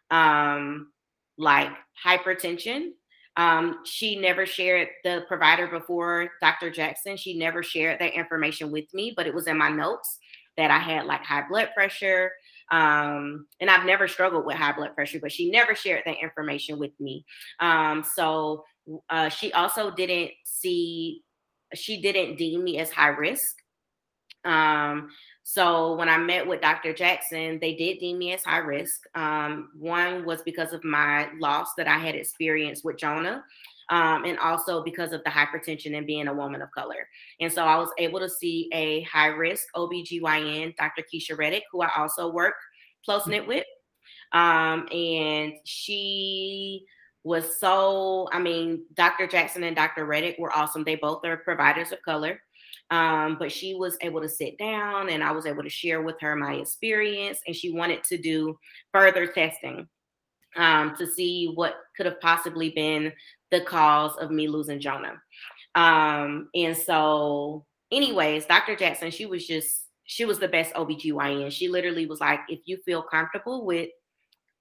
[0.09, 0.91] um,
[1.37, 1.69] like
[2.03, 2.89] hypertension.
[3.37, 6.71] Um, she never shared the provider before Dr.
[6.71, 7.17] Jackson.
[7.17, 10.17] She never shared that information with me, but it was in my notes
[10.57, 12.31] that I had like high blood pressure,
[12.71, 16.79] um, and I've never struggled with high blood pressure, but she never shared that information
[16.79, 17.25] with me.
[17.59, 18.63] Um, so
[19.09, 21.21] uh, she also didn't see,
[21.73, 23.57] she didn't deem me as high risk.
[24.45, 25.09] Um,
[25.43, 26.93] so when I met with Dr.
[26.93, 29.01] Jackson, they did deem me as high risk.
[29.15, 33.43] Um, one was because of my loss that I had experienced with Jonah.
[33.91, 37.05] Um, and also because of the hypertension and being a woman of color.
[37.41, 41.03] And so I was able to see a high risk OBGYN, Dr.
[41.13, 42.55] Keisha Reddick, who I also work
[43.03, 43.65] close knit with.
[44.31, 46.85] Um, and she
[47.23, 49.27] was so, I mean, Dr.
[49.27, 50.05] Jackson and Dr.
[50.05, 50.83] Reddick were awesome.
[50.83, 52.41] They both are providers of color.
[52.89, 56.19] Um, but she was able to sit down and I was able to share with
[56.19, 57.39] her my experience.
[57.47, 58.57] And she wanted to do
[58.91, 59.87] further testing
[60.57, 63.13] um, to see what could have possibly been
[63.51, 65.21] the cause of me losing Jonah.
[65.75, 68.75] Um, and so, anyways, Dr.
[68.75, 71.51] Jackson, she was just, she was the best OBGYN.
[71.51, 73.89] She literally was like, if you feel comfortable with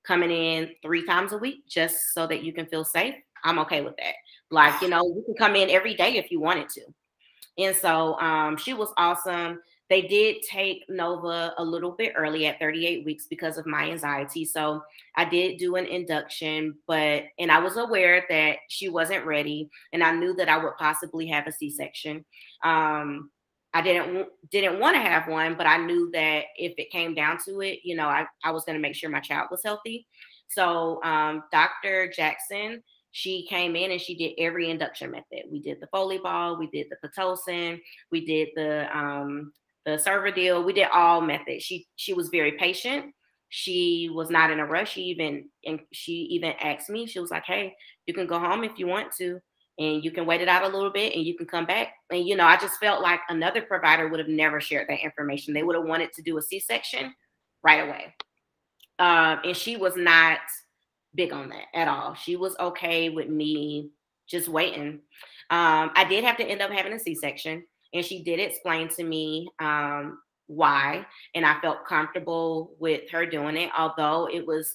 [0.05, 3.81] coming in three times a week just so that you can feel safe, I'm okay
[3.81, 4.14] with that.
[4.50, 6.83] Like, you know, you can come in every day if you wanted to.
[7.59, 9.61] And so um, she was awesome.
[9.90, 14.44] They did take Nova a little bit early at 38 weeks because of my anxiety.
[14.44, 14.83] So
[15.16, 20.05] I did do an induction, but and I was aware that she wasn't ready, and
[20.05, 22.24] I knew that I would possibly have a C-section.
[22.64, 23.31] Um,
[23.74, 27.38] I didn't didn't want to have one, but I knew that if it came down
[27.46, 30.07] to it, you know, I, I was going to make sure my child was healthy.
[30.48, 32.12] So um, Dr.
[32.14, 35.44] Jackson, she came in and she did every induction method.
[35.50, 39.53] We did the Foley ball, we did the Pitocin, we did the um,
[39.85, 40.64] the Cervidil.
[40.64, 41.64] We did all methods.
[41.64, 43.14] She she was very patient.
[43.49, 44.93] She was not in a rush.
[44.93, 47.07] She even and she even asked me.
[47.07, 47.75] She was like, "Hey,
[48.07, 49.40] you can go home if you want to,
[49.79, 52.27] and you can wait it out a little bit, and you can come back." And
[52.27, 55.55] you know, I just felt like another provider would have never shared that information.
[55.55, 57.12] They would have wanted to do a C-section
[57.62, 58.14] right away,
[58.99, 60.38] um, and she was not
[61.14, 62.14] big on that at all.
[62.14, 63.90] She was okay with me
[64.29, 65.01] just waiting.
[65.51, 69.05] Um, I did have to end up having a C-section and she did explain to
[69.05, 74.74] me um, why, and I felt comfortable with her doing it, although it was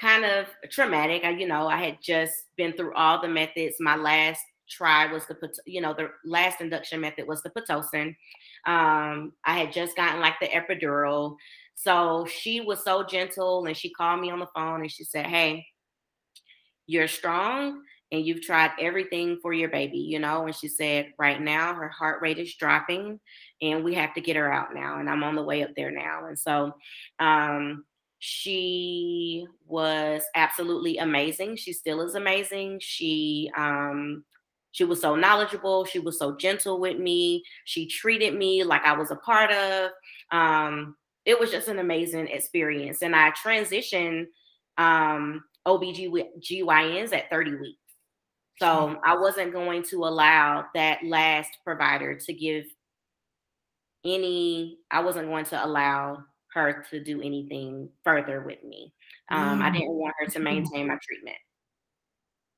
[0.00, 1.24] kind of traumatic.
[1.24, 3.76] I, you know, I had just been through all the methods.
[3.80, 8.14] My last try was the, you know, the last induction method was the Pitocin.
[8.66, 11.36] Um, I had just gotten like the epidural.
[11.74, 15.26] So she was so gentle and she called me on the phone and she said,
[15.26, 15.66] Hey,
[16.86, 20.46] you're strong and you've tried everything for your baby, you know?
[20.46, 23.20] And she said, right now her heart rate is dropping
[23.62, 24.98] and we have to get her out now.
[24.98, 26.26] And I'm on the way up there now.
[26.26, 26.74] And so,
[27.18, 27.84] um,
[28.20, 31.56] she was absolutely amazing.
[31.56, 32.78] She still is amazing.
[32.82, 34.24] She um
[34.72, 37.42] she was so knowledgeable, she was so gentle with me.
[37.64, 39.90] She treated me like I was a part of.
[40.32, 44.26] Um it was just an amazing experience and I transitioned
[44.78, 47.78] um OBGYNs at 30 weeks.
[48.60, 52.66] So I wasn't going to allow that last provider to give
[54.04, 58.92] any, I wasn't going to allow her to do anything further with me.
[59.30, 59.62] Um, mm.
[59.62, 61.36] I didn't want her to maintain my treatment.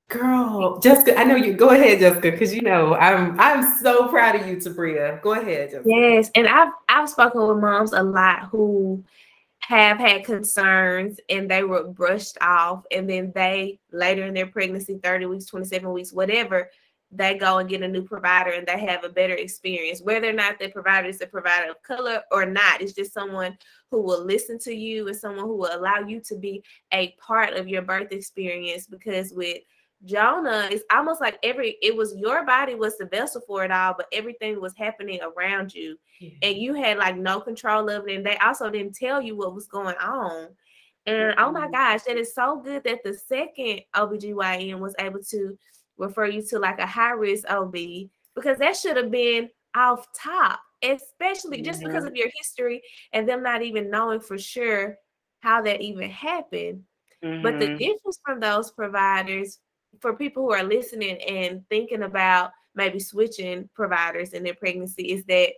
[0.08, 1.54] Girl, Jessica, I know you.
[1.54, 5.22] Go ahead, Jessica, because you know I'm I'm so proud of you, Tabria.
[5.22, 5.88] Go ahead, Jessica.
[5.88, 9.02] Yes, and I've I've spoken with moms a lot who
[9.62, 14.98] have had concerns and they were brushed off, and then they later in their pregnancy,
[15.02, 16.68] 30 weeks, 27 weeks, whatever,
[17.14, 20.00] they go and get a new provider and they have a better experience.
[20.00, 23.56] Whether or not the provider is a provider of color or not, it's just someone
[23.90, 27.52] who will listen to you and someone who will allow you to be a part
[27.52, 28.86] of your birth experience.
[28.86, 29.58] Because with
[30.04, 33.94] Jonah, it's almost like every it was your body was the vessel for it all,
[33.96, 36.30] but everything was happening around you, yeah.
[36.42, 38.16] and you had like no control of it.
[38.16, 40.48] And they also didn't tell you what was going on.
[41.06, 41.72] And oh my mm-hmm.
[41.72, 45.58] gosh, that is so good that the second OBGYN was able to
[45.98, 47.74] refer you to like a high risk OB
[48.34, 51.64] because that should have been off top, especially mm-hmm.
[51.64, 54.96] just because of your history and them not even knowing for sure
[55.40, 56.82] how that even happened.
[57.24, 57.42] Mm-hmm.
[57.42, 57.76] But the mm-hmm.
[57.78, 59.58] difference from those providers
[60.00, 65.24] for people who are listening and thinking about maybe switching providers in their pregnancy is
[65.24, 65.52] that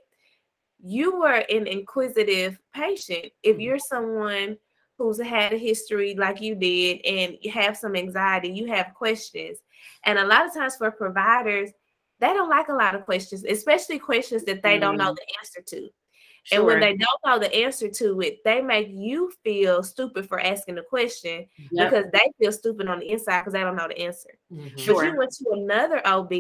[0.83, 3.27] you were an inquisitive patient.
[3.43, 3.61] If mm-hmm.
[3.61, 4.57] you're someone
[4.99, 9.59] who's had a history like you did and you have some anxiety, you have questions.
[10.05, 11.71] And a lot of times for providers,
[12.21, 14.81] they don't like a lot of questions, especially questions that they mm.
[14.81, 15.15] don't know mm-hmm.
[15.15, 15.89] the answer to.
[16.45, 16.59] Sure.
[16.59, 20.39] And when they don't know the answer to it, they make you feel stupid for
[20.39, 21.91] asking the question yep.
[21.91, 24.31] because they feel stupid on the inside because they don't know the answer.
[24.53, 24.77] Mm-hmm.
[24.77, 25.05] Sure.
[25.05, 26.33] But you went to another OB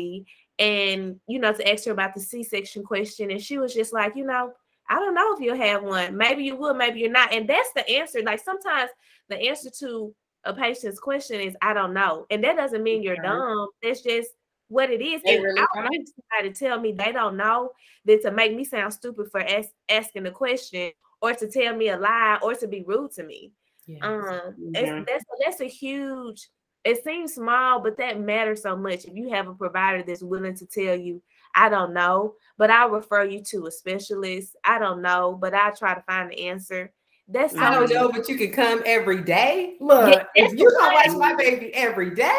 [0.58, 4.14] and you know to ask her about the C-section question, and she was just like,
[4.14, 4.52] you know,
[4.88, 6.16] I don't know if you'll have one.
[6.16, 7.32] Maybe you will, maybe you're not.
[7.32, 8.22] And that's the answer.
[8.22, 8.90] Like sometimes
[9.28, 10.14] the answer to
[10.44, 12.26] a patient's question is I don't know.
[12.30, 13.68] And that doesn't mean you're dumb.
[13.82, 14.28] That's just
[14.68, 15.22] what it is.
[15.22, 17.70] They really I want somebody to tell me they don't know
[18.04, 21.88] than to make me sound stupid for as- asking the question or to tell me
[21.88, 23.52] a lie or to be rude to me.
[23.86, 24.00] Yes.
[24.02, 25.04] Um, yeah.
[25.06, 26.48] that's that's a huge.
[26.84, 29.06] It seems small, but that matters so much.
[29.06, 31.22] If you have a provider that's willing to tell you,
[31.54, 34.56] I don't know, but I'll refer you to a specialist.
[34.64, 36.92] I don't know, but I'll try to find the answer.
[37.26, 39.76] That's I don't know, but you can come every day.
[39.80, 42.38] Look, yeah, if you don't watch my baby every day,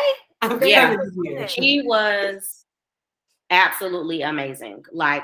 [0.52, 2.66] I'm yeah, she was
[3.50, 4.84] absolutely amazing.
[4.92, 5.24] Like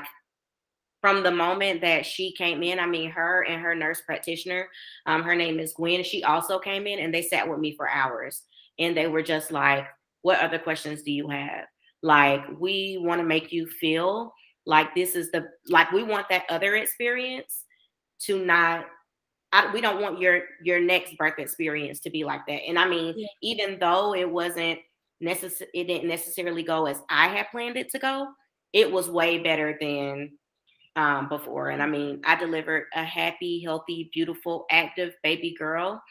[1.00, 4.68] from the moment that she came in, I mean, her and her nurse practitioner,
[5.06, 6.04] um, her name is Gwen.
[6.04, 8.42] She also came in and they sat with me for hours,
[8.78, 9.86] and they were just like,
[10.22, 11.66] "What other questions do you have?"
[12.02, 14.32] Like, we want to make you feel
[14.64, 17.64] like this is the like we want that other experience
[18.20, 18.86] to not
[19.52, 22.62] I, we don't want your your next birth experience to be like that.
[22.66, 23.26] And I mean, yeah.
[23.42, 24.78] even though it wasn't
[25.22, 28.28] necessary, it didn't necessarily go as I had planned it to go.
[28.72, 30.32] It was way better than
[30.96, 31.70] um, before.
[31.70, 36.02] And I mean, I delivered a happy, healthy, beautiful, active baby girl.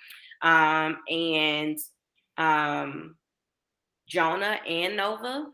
[0.42, 1.78] Um, and
[2.38, 3.16] um,
[4.08, 5.48] Jonah and Nova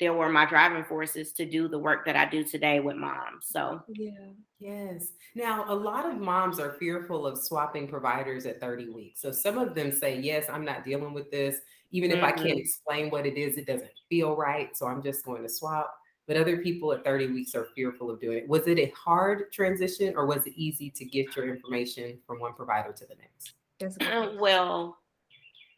[0.00, 3.46] there were my driving forces to do the work that I do today with moms.
[3.46, 4.10] So, yeah,
[4.58, 5.12] yes.
[5.34, 9.20] Now, a lot of moms are fearful of swapping providers at 30 weeks.
[9.20, 11.58] So, some of them say, Yes, I'm not dealing with this.
[11.92, 12.26] Even if mm-hmm.
[12.26, 12.58] I can't mm-hmm.
[12.58, 14.76] explain what it is, it doesn't feel right.
[14.76, 15.94] So, I'm just going to swap.
[16.26, 18.48] But other people at 30 weeks are fearful of doing it.
[18.48, 22.54] Was it a hard transition or was it easy to get your information from one
[22.54, 23.54] provider to the next?
[24.40, 24.96] Well,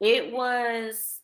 [0.01, 1.21] it was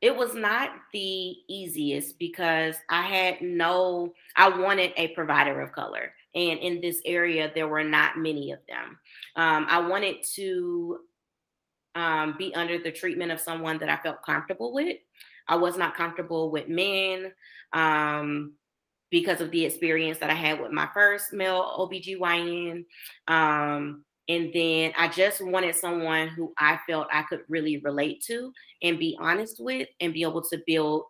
[0.00, 6.12] it was not the easiest because I had no, I wanted a provider of color.
[6.34, 8.98] And in this area, there were not many of them.
[9.36, 11.00] Um, I wanted to
[11.94, 14.96] um, be under the treatment of someone that I felt comfortable with.
[15.48, 17.32] I was not comfortable with men
[17.72, 18.54] um,
[19.10, 22.84] because of the experience that I had with my first male OBGYN.
[23.28, 28.52] Um, and then I just wanted someone who I felt I could really relate to
[28.82, 31.04] and be honest with and be able to build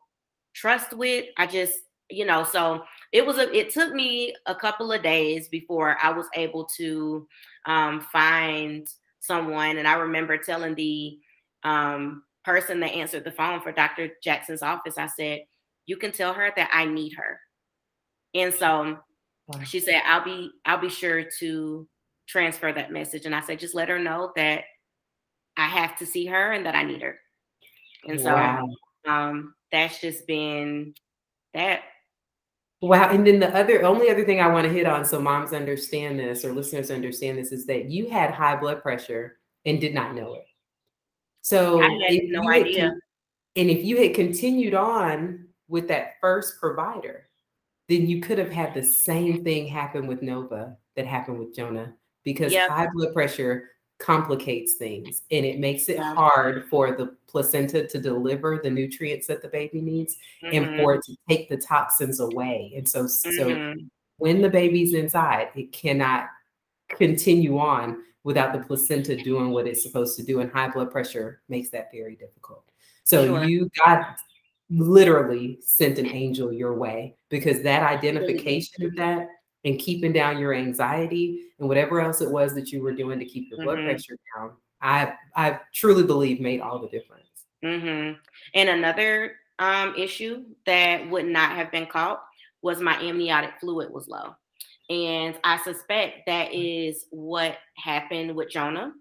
[0.55, 1.27] trust with.
[1.37, 1.75] I just,
[2.09, 2.83] you know, so
[3.13, 7.27] it was a it took me a couple of days before I was able to
[7.67, 8.89] um, find
[9.21, 9.77] someone.
[9.77, 11.19] And I remember telling the
[11.63, 14.11] um, person that answered the phone for Dr.
[14.23, 15.43] Jackson's office, I said,
[15.87, 17.39] You can tell her that I need her.
[18.35, 18.99] And so
[19.65, 21.87] she said, I'll be, I'll be sure to
[22.31, 23.27] transfer that message.
[23.27, 24.65] And I said, just let her know that
[25.57, 27.19] I have to see her and that I need her.
[28.07, 28.69] And so wow.
[29.07, 30.95] um, that's just been
[31.55, 31.83] that.
[32.81, 33.11] Wow.
[33.11, 36.19] And then the other only other thing I want to hit on so moms understand
[36.19, 40.15] this or listeners understand this is that you had high blood pressure and did not
[40.15, 40.47] know it.
[41.43, 42.85] So I had no idea.
[42.85, 42.93] Had,
[43.57, 47.29] and if you had continued on with that first provider,
[47.89, 51.95] then you could have had the same thing happen with Nova that happened with Jonah
[52.25, 52.71] because yep.
[52.71, 56.15] high blood pressure complicates things and it makes it yeah.
[56.15, 60.57] hard for the placenta to deliver the nutrients that the baby needs mm-hmm.
[60.57, 62.73] and for it to take the toxins away.
[62.77, 63.37] And so, mm-hmm.
[63.37, 63.75] so
[64.17, 66.29] when the baby's inside, it cannot
[66.89, 70.41] continue on without the placenta doing what it's supposed to do.
[70.41, 72.65] And high blood pressure makes that very difficult.
[73.05, 73.45] So sure.
[73.45, 74.17] you got
[74.71, 79.29] literally sent an angel your way because that identification of that
[79.65, 83.25] and keeping down your anxiety and whatever else it was that you were doing to
[83.25, 83.67] keep your mm-hmm.
[83.67, 87.27] blood pressure down, I I truly believe made all the difference.
[87.65, 88.19] Mm-hmm.
[88.55, 92.23] And another um, issue that would not have been caught
[92.63, 94.35] was my amniotic fluid was low.
[94.89, 98.93] And I suspect that is what happened with Jonah.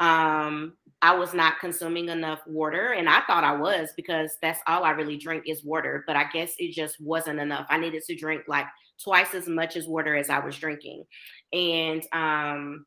[0.00, 4.82] Um, I was not consuming enough water, and I thought I was because that's all
[4.82, 6.02] I really drink is water.
[6.08, 7.66] But I guess it just wasn't enough.
[7.68, 8.66] I needed to drink like
[9.02, 11.04] twice as much as water as I was drinking.
[11.52, 12.86] And um,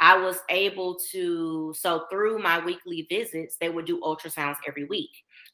[0.00, 5.10] I was able to, so through my weekly visits, they would do ultrasounds every week.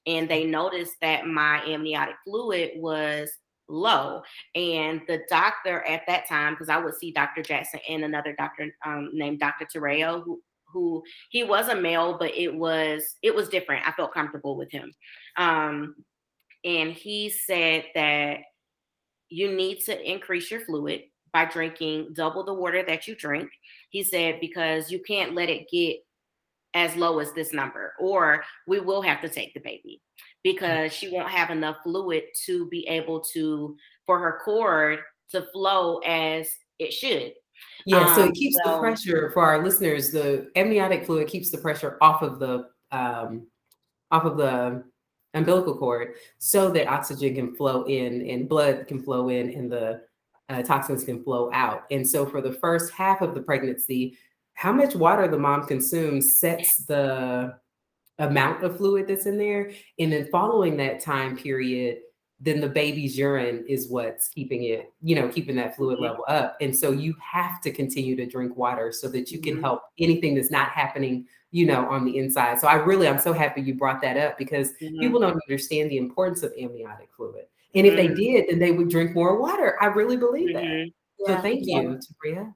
[0.06, 3.30] And they noticed that my amniotic fluid was
[3.68, 4.22] low.
[4.54, 7.42] And the doctor at that time, because I would see Dr.
[7.42, 9.66] Jackson and another doctor um, named Dr.
[9.66, 10.40] Terreo, who
[10.72, 13.86] who he was a male, but it was it was different.
[13.86, 14.92] I felt comfortable with him.
[15.36, 15.96] Um,
[16.64, 18.40] and he said that
[19.30, 21.02] you need to increase your fluid
[21.32, 23.50] by drinking double the water that you drink.
[23.90, 25.98] He said, because you can't let it get
[26.74, 30.00] as low as this number, or we will have to take the baby
[30.42, 33.76] because she won't have enough fluid to be able to,
[34.06, 35.00] for her cord
[35.30, 37.32] to flow as it should.
[37.86, 40.10] Yeah, so it um, keeps so, the pressure for our listeners.
[40.10, 43.46] The amniotic fluid keeps the pressure off of the um,
[44.10, 44.84] off of the
[45.34, 50.02] umbilical cord so that oxygen can flow in and blood can flow in and the
[50.48, 51.84] uh, toxins can flow out.
[51.90, 54.18] And so for the first half of the pregnancy,
[54.54, 57.54] how much water the mom consumes sets the
[58.18, 59.72] amount of fluid that's in there.
[59.98, 61.98] And then following that time period,
[62.40, 66.04] then the baby's urine is what's keeping it, you know, keeping that fluid mm-hmm.
[66.04, 66.56] level up.
[66.60, 69.64] And so you have to continue to drink water so that you can mm-hmm.
[69.64, 72.60] help anything that's not happening you know, on the inside.
[72.60, 75.00] So I really, I'm so happy you brought that up because mm-hmm.
[75.00, 77.46] people don't understand the importance of amniotic fluid.
[77.74, 78.14] And if mm-hmm.
[78.14, 79.76] they did, then they would drink more water.
[79.80, 80.62] I really believe that.
[80.62, 81.24] Mm-hmm.
[81.26, 81.80] So thank yeah.
[81.80, 82.54] you, Tabria.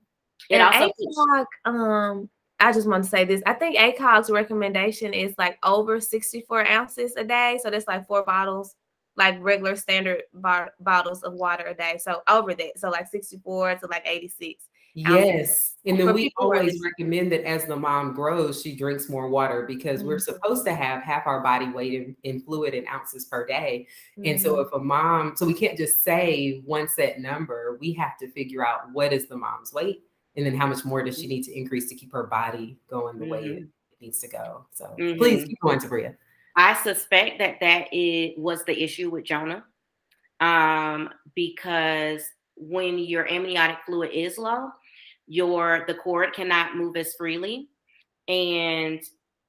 [0.50, 2.30] And also ACOG, um,
[2.60, 3.42] I just want to say this.
[3.46, 7.58] I think ACOG's recommendation is like over 64 ounces a day.
[7.62, 8.74] So that's like four bottles,
[9.16, 11.98] like regular standard bar- bottles of water a day.
[12.02, 12.78] So over that.
[12.78, 14.68] So like 64 to like 86.
[14.94, 15.74] Yes.
[15.84, 20.00] And then we always recommend that as the mom grows, she drinks more water because
[20.00, 20.08] mm-hmm.
[20.08, 23.88] we're supposed to have half our body weight in, in fluid in ounces per day.
[24.16, 24.30] Mm-hmm.
[24.30, 24.68] And so mm-hmm.
[24.68, 28.64] if a mom, so we can't just say one set number, we have to figure
[28.64, 30.04] out what is the mom's weight
[30.36, 33.18] and then how much more does she need to increase to keep her body going
[33.18, 33.32] the mm-hmm.
[33.32, 33.64] way it, mm-hmm.
[34.00, 34.66] needs to go.
[34.72, 35.46] So please mm-hmm.
[35.46, 36.14] keep going, Tabria.
[36.56, 39.64] I suspect that that is, was the issue with Jonah
[40.40, 42.22] um, because
[42.56, 44.68] when your amniotic fluid is low,
[45.26, 47.68] your the cord cannot move as freely
[48.28, 49.02] and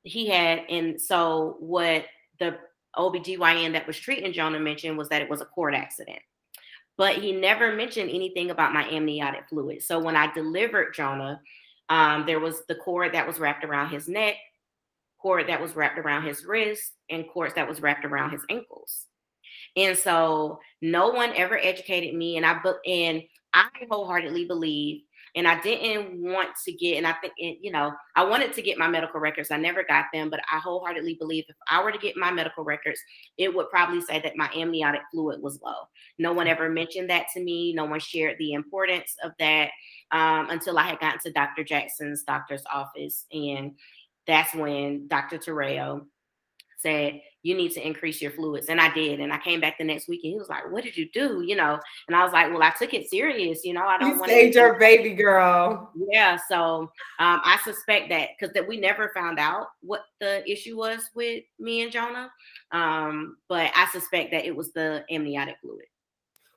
[0.03, 2.05] he had and so what
[2.39, 2.57] the
[2.97, 6.19] OBGYN that was treating Jonah mentioned was that it was a cord accident.
[6.97, 9.83] But he never mentioned anything about my amniotic fluid.
[9.83, 11.41] So when I delivered Jonah,
[11.89, 14.35] um, there was the cord that was wrapped around his neck,
[15.25, 19.07] cord that was wrapped around his wrist, and cords that was wrapped around his ankles.
[19.75, 25.01] And so no one ever educated me, and I and I wholeheartedly believe
[25.35, 28.77] and I didn't want to get, and I think, you know, I wanted to get
[28.77, 29.51] my medical records.
[29.51, 32.63] I never got them, but I wholeheartedly believe if I were to get my medical
[32.63, 33.01] records,
[33.37, 35.89] it would probably say that my amniotic fluid was low.
[36.17, 37.73] No one ever mentioned that to me.
[37.73, 39.71] No one shared the importance of that
[40.11, 41.65] um, until I had gotten to Dr.
[41.65, 43.25] Jackson's doctor's office.
[43.33, 43.73] And
[44.27, 45.37] that's when Dr.
[45.37, 46.07] Terrell
[46.77, 48.69] said, you need to increase your fluids.
[48.69, 49.19] And I did.
[49.19, 51.43] And I came back the next week and he was like, What did you do?
[51.45, 53.63] You know, and I was like, Well, I took it serious.
[53.63, 55.91] You know, I don't want to your baby girl.
[56.09, 56.39] Yeah.
[56.49, 61.01] So um, I suspect that because that we never found out what the issue was
[61.13, 62.31] with me and Jonah.
[62.71, 65.85] Um, but I suspect that it was the amniotic fluid.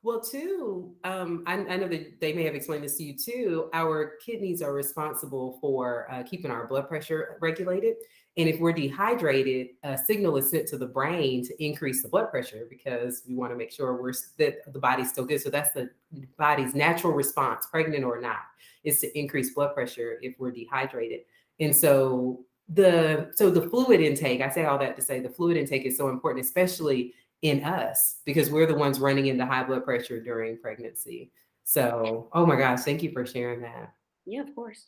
[0.04, 3.68] Well, too, um, I, I, know that they may have explained this to you too.
[3.74, 7.96] Our kidneys are responsible for uh, keeping our blood pressure regulated.
[8.36, 12.30] And if we're dehydrated, a signal is sent to the brain to increase the blood
[12.30, 15.40] pressure because we want to make sure we're that the body's still good.
[15.40, 15.90] So that's the
[16.38, 18.42] body's natural response, pregnant or not,
[18.84, 21.22] is to increase blood pressure if we're dehydrated.
[21.58, 25.56] And so the so the fluid intake, I say all that to say the fluid
[25.56, 29.84] intake is so important, especially in us, because we're the ones running into high blood
[29.84, 31.30] pressure during pregnancy.
[31.64, 33.92] So, oh my gosh, thank you for sharing that.
[34.26, 34.86] Yeah, of course.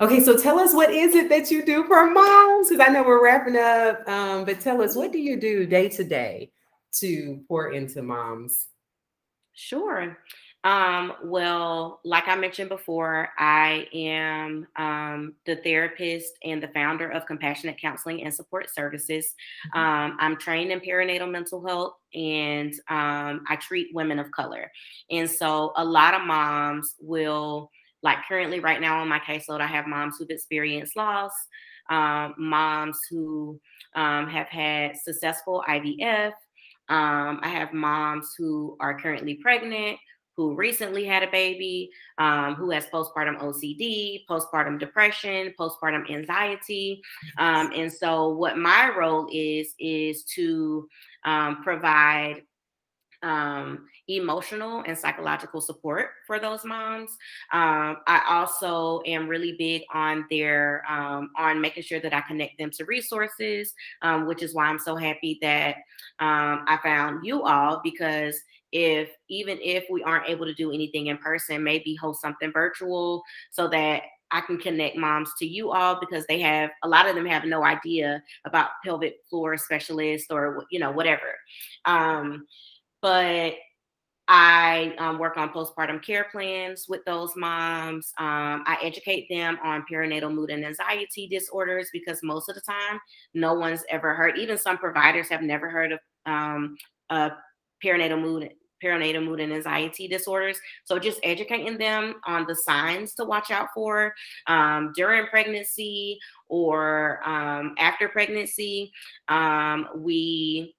[0.00, 2.68] Okay, so tell us what is it that you do for moms?
[2.68, 5.88] Because I know we're wrapping up, um, but tell us what do you do day
[5.90, 6.50] to day
[6.94, 8.68] to pour into moms?
[9.52, 10.18] Sure.
[10.64, 17.26] Um, well, like I mentioned before, I am um, the therapist and the founder of
[17.26, 19.34] Compassionate Counseling and Support Services.
[19.74, 19.78] Mm-hmm.
[19.78, 24.72] Um, I'm trained in perinatal mental health and um, I treat women of color.
[25.10, 27.70] And so a lot of moms will
[28.02, 31.32] like currently right now on my caseload, I have moms who've experienced loss,
[31.90, 33.60] um, moms who
[33.94, 36.32] um, have had successful IVF.
[36.90, 39.98] Um, I have moms who are currently pregnant,
[40.36, 47.02] who recently had a baby, um, who has postpartum OCD, postpartum depression, postpartum anxiety.
[47.38, 50.88] Um, and so, what my role is, is to
[51.24, 52.42] um, provide
[53.24, 57.10] um, emotional and psychological support for those moms.
[57.52, 62.58] Um, I also am really big on their um, on making sure that I connect
[62.58, 63.72] them to resources,
[64.02, 65.76] um, which is why I'm so happy that
[66.20, 68.38] um, I found you all because
[68.72, 73.22] if even if we aren't able to do anything in person, maybe host something virtual
[73.50, 77.14] so that I can connect moms to you all because they have a lot of
[77.14, 81.38] them have no idea about pelvic floor specialists or you know whatever.
[81.84, 82.46] Um,
[83.04, 83.52] but
[84.28, 88.14] I um, work on postpartum care plans with those moms.
[88.18, 92.98] Um, I educate them on perinatal mood and anxiety disorders because most of the time,
[93.34, 94.38] no one's ever heard.
[94.38, 96.76] Even some providers have never heard of um,
[97.84, 98.48] perinatal mood
[98.82, 100.58] perinatal mood and anxiety disorders.
[100.84, 104.14] So just educating them on the signs to watch out for
[104.46, 108.92] um, during pregnancy or um, after pregnancy.
[109.28, 110.74] Um, we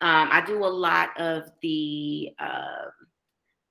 [0.00, 2.90] um, I do a lot of the uh,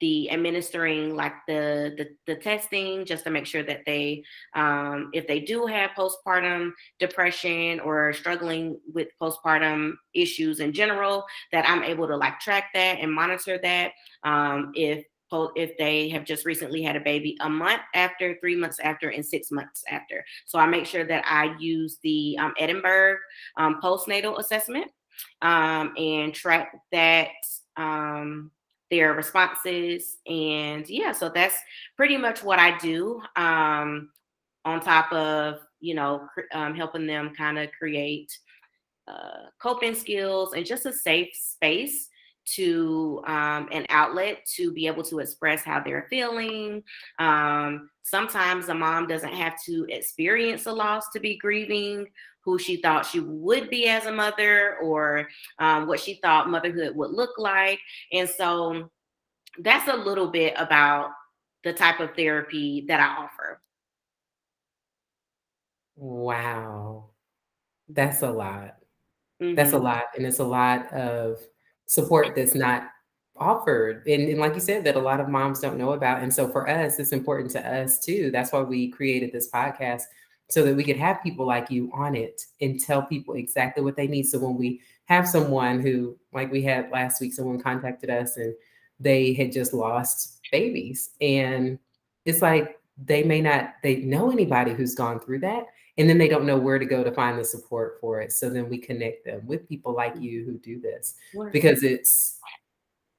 [0.04, 4.22] the administering like the, the, the testing just to make sure that they
[4.54, 11.64] um, if they do have postpartum depression or struggling with postpartum issues in general that
[11.70, 13.92] i'm able to like track that and monitor that
[14.26, 15.06] um, if
[15.56, 19.26] if they have just recently had a baby a month after, three months after, and
[19.26, 20.24] six months after.
[20.46, 23.18] So I make sure that I use the um, Edinburgh
[23.58, 24.92] um, postnatal assessment
[25.42, 27.30] um, and track that
[27.78, 28.52] um,
[28.92, 30.18] their responses.
[30.28, 31.58] And yeah, so that's
[31.98, 33.22] pretty much what I do.
[33.36, 34.10] Um,
[34.66, 38.32] on top of you know um, helping them kind of create
[39.08, 42.10] uh, coping skills and just a safe space
[42.46, 46.84] to um, an outlet to be able to express how they're feeling.
[47.20, 52.08] Um, sometimes a mom doesn't have to experience a loss to be grieving
[52.42, 55.30] who she thought she would be as a mother or
[55.60, 57.80] um, what she thought motherhood would look like.
[58.12, 58.90] And so
[59.60, 61.12] that's a little bit about
[61.64, 63.62] the type of therapy that I offer.
[65.96, 67.12] Wow.
[67.88, 68.76] That's a lot.
[69.42, 69.56] Mm-hmm.
[69.56, 69.86] That's a mm-hmm.
[69.86, 70.04] lot.
[70.18, 71.40] And it's a lot of
[71.86, 72.90] support that's not
[73.36, 74.08] offered.
[74.08, 76.22] And, and, like you said, that a lot of moms don't know about.
[76.22, 78.32] And so for us, it's important to us too.
[78.32, 80.04] That's why we created this podcast
[80.50, 83.96] so that we could have people like you on it and tell people exactly what
[83.96, 84.24] they need.
[84.24, 88.54] So when we have someone who, like we had last week, someone contacted us and
[89.00, 91.12] they had just lost babies.
[91.20, 91.80] And
[92.26, 95.66] it's like they may not, they know anybody who's gone through that.
[95.98, 98.32] And then they don't know where to go to find the support for it.
[98.32, 101.16] So then we connect them with people like you who do this
[101.52, 102.40] because it's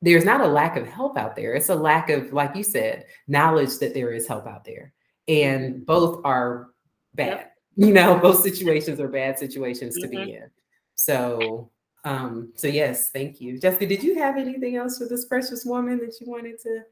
[0.03, 1.55] there's not a lack of help out there.
[1.55, 4.93] It's a lack of, like you said, knowledge that there is help out there.
[5.29, 6.69] And both are
[7.15, 7.29] bad.
[7.29, 7.51] Yep.
[7.77, 10.03] You know, both situations are bad situations mm-hmm.
[10.05, 10.45] to be mm-hmm.
[10.45, 10.51] in.
[10.95, 11.73] So
[12.05, 13.59] um, so yes, thank you.
[13.59, 16.83] Jessica, did you have anything else for this precious woman that you wanted to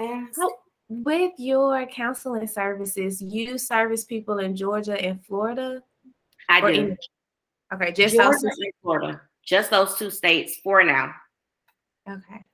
[0.00, 0.40] ask?
[1.02, 5.82] With your counseling services, you service people in Georgia and Florida?
[6.48, 6.66] I do.
[6.66, 6.96] In,
[7.72, 9.20] okay, just Georgia those and Florida.
[9.44, 11.14] Just those two states for now.
[12.08, 12.44] Okay.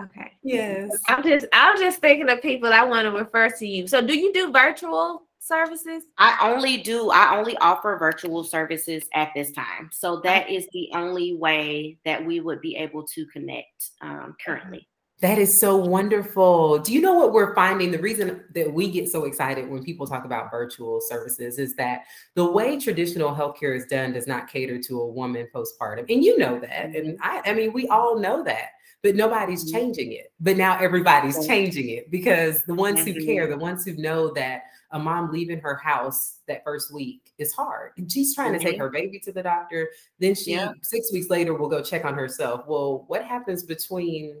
[0.00, 0.32] Okay.
[0.42, 0.90] Yes.
[1.08, 3.86] I'm just I'm just thinking of people I want to refer to you.
[3.86, 6.04] So do you do virtual services?
[6.16, 9.90] I only do, I only offer virtual services at this time.
[9.92, 14.86] So that is the only way that we would be able to connect um, currently.
[15.20, 16.78] That is so wonderful.
[16.78, 17.90] Do you know what we're finding?
[17.90, 22.04] The reason that we get so excited when people talk about virtual services is that
[22.34, 26.06] the way traditional healthcare is done does not cater to a woman postpartum.
[26.08, 26.86] And you know that.
[26.86, 27.22] And mm-hmm.
[27.22, 28.70] I, I mean, we all know that
[29.02, 29.78] but nobody's mm-hmm.
[29.78, 30.32] changing it.
[30.40, 34.62] But now everybody's changing it because the ones who care, the ones who know that
[34.90, 37.92] a mom leaving her house that first week is hard.
[37.96, 38.58] And she's trying mm-hmm.
[38.58, 38.82] to take mm-hmm.
[38.82, 39.90] her baby to the doctor.
[40.18, 40.72] Then she yeah.
[40.82, 42.64] six weeks later will go check on herself.
[42.66, 44.36] Well, what happens between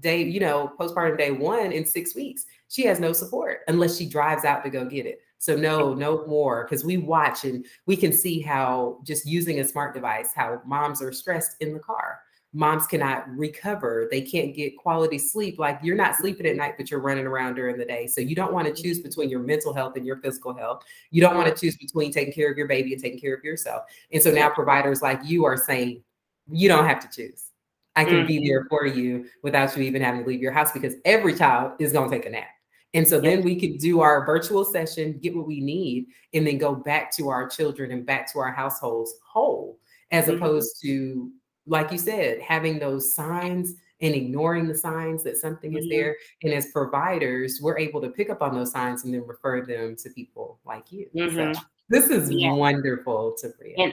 [0.00, 2.46] day, you know, postpartum day one in six weeks?
[2.68, 5.20] She has no support unless she drives out to go get it.
[5.38, 9.64] So no, no more because we watch and we can see how just using a
[9.64, 12.20] smart device, how moms are stressed in the car
[12.52, 14.08] moms cannot recover.
[14.10, 15.58] They can't get quality sleep.
[15.58, 18.06] Like you're not sleeping at night, but you're running around during the day.
[18.06, 18.82] So you don't want to mm-hmm.
[18.82, 20.82] choose between your mental health and your physical health.
[21.10, 23.44] You don't want to choose between taking care of your baby and taking care of
[23.44, 23.84] yourself.
[24.12, 26.02] And so now providers like you are saying,
[26.50, 27.47] you don't have to choose.
[27.98, 28.26] I can mm-hmm.
[28.26, 31.72] be there for you without you even having to leave your house because every child
[31.80, 32.46] is going to take a nap.
[32.94, 36.58] And so then we can do our virtual session, get what we need, and then
[36.58, 39.78] go back to our children and back to our households whole,
[40.10, 40.36] as mm-hmm.
[40.36, 41.30] opposed to
[41.68, 45.78] like you said, having those signs and ignoring the signs that something mm-hmm.
[45.78, 46.16] is there.
[46.42, 49.96] And as providers, we're able to pick up on those signs and then refer them
[49.96, 51.08] to people like you.
[51.14, 51.52] Mm-hmm.
[51.52, 52.52] So this is yeah.
[52.52, 53.92] wonderful to read.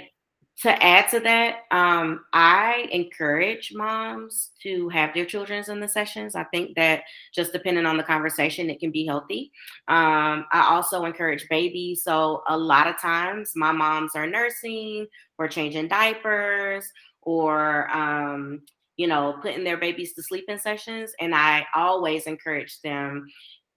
[0.61, 6.33] To add to that, um, I encourage moms to have their children's in the sessions.
[6.33, 7.03] I think that
[7.33, 9.51] just depending on the conversation, it can be healthy.
[9.89, 12.03] Um, I also encourage babies.
[12.05, 16.89] So a lot of times, my moms are nursing or changing diapers
[17.21, 18.61] or um,
[18.97, 23.27] you know putting their babies to sleep in sessions and i always encourage them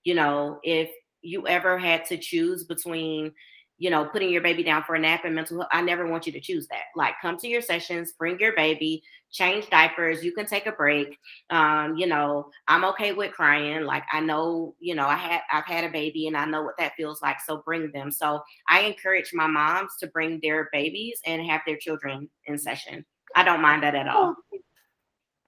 [0.05, 0.91] you know if
[1.23, 3.33] you ever had to choose between
[3.79, 6.27] you know putting your baby down for a nap and mental health i never want
[6.27, 6.85] you to choose that.
[6.97, 11.19] Like come to your sessions bring your baby change diapers you can take a break.
[11.51, 15.67] Um, you know i'm okay with crying like i know you know i had i've
[15.67, 18.11] had a baby and i know what that feels like so bring them.
[18.11, 23.05] So i encourage my moms to bring their babies and have their children in session.
[23.37, 24.35] I don't mind that at all.
[24.53, 24.59] Oh,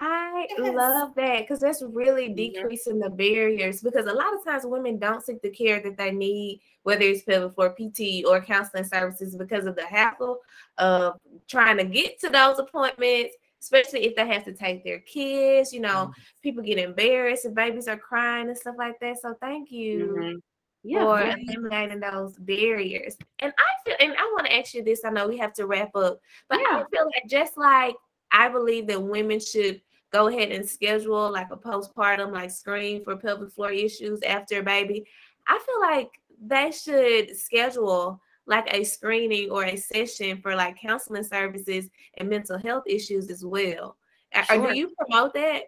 [0.02, 0.74] I yes.
[0.74, 5.22] love that because that's really decreasing the barriers because a lot of times women don't
[5.22, 9.66] seek the care that they need, whether it's pelvic floor PT or counseling services, because
[9.66, 10.38] of the hassle
[10.78, 15.70] of trying to get to those appointments, especially if they have to take their kids.
[15.70, 16.22] You know, mm-hmm.
[16.42, 19.20] people get embarrassed and babies are crying and stuff like that.
[19.20, 20.16] So thank you.
[20.18, 20.38] Mm-hmm.
[20.82, 21.36] Yeah, for yeah.
[21.36, 23.14] eliminating those barriers.
[23.40, 25.04] And I feel, and I want to ask you this.
[25.04, 26.78] I know we have to wrap up, but yeah.
[26.78, 27.94] I feel like just like
[28.32, 33.16] I believe that women should go ahead and schedule like a postpartum like screen for
[33.16, 35.06] pelvic floor issues after baby.
[35.46, 36.10] I feel like
[36.42, 41.88] they should schedule like a screening or a session for like counseling services
[42.18, 43.96] and mental health issues as well.
[44.44, 44.70] Sure.
[44.70, 45.64] Do you promote that?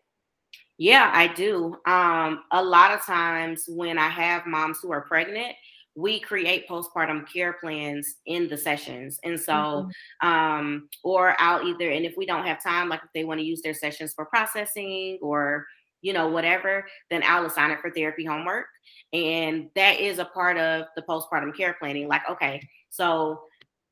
[0.79, 1.77] Yeah, I do.
[1.87, 5.55] Um, a lot of times when I have moms who are pregnant,
[5.95, 9.19] we create postpartum care plans in the sessions.
[9.25, 10.29] And so, mm-hmm.
[10.29, 13.47] um, or I'll either, and if we don't have time, like if they want to
[13.47, 15.67] use their sessions for processing or,
[16.01, 18.67] you know, whatever, then I'll assign it for therapy homework.
[19.13, 22.09] And that is a part of the postpartum care planning.
[22.09, 23.43] Like, okay, so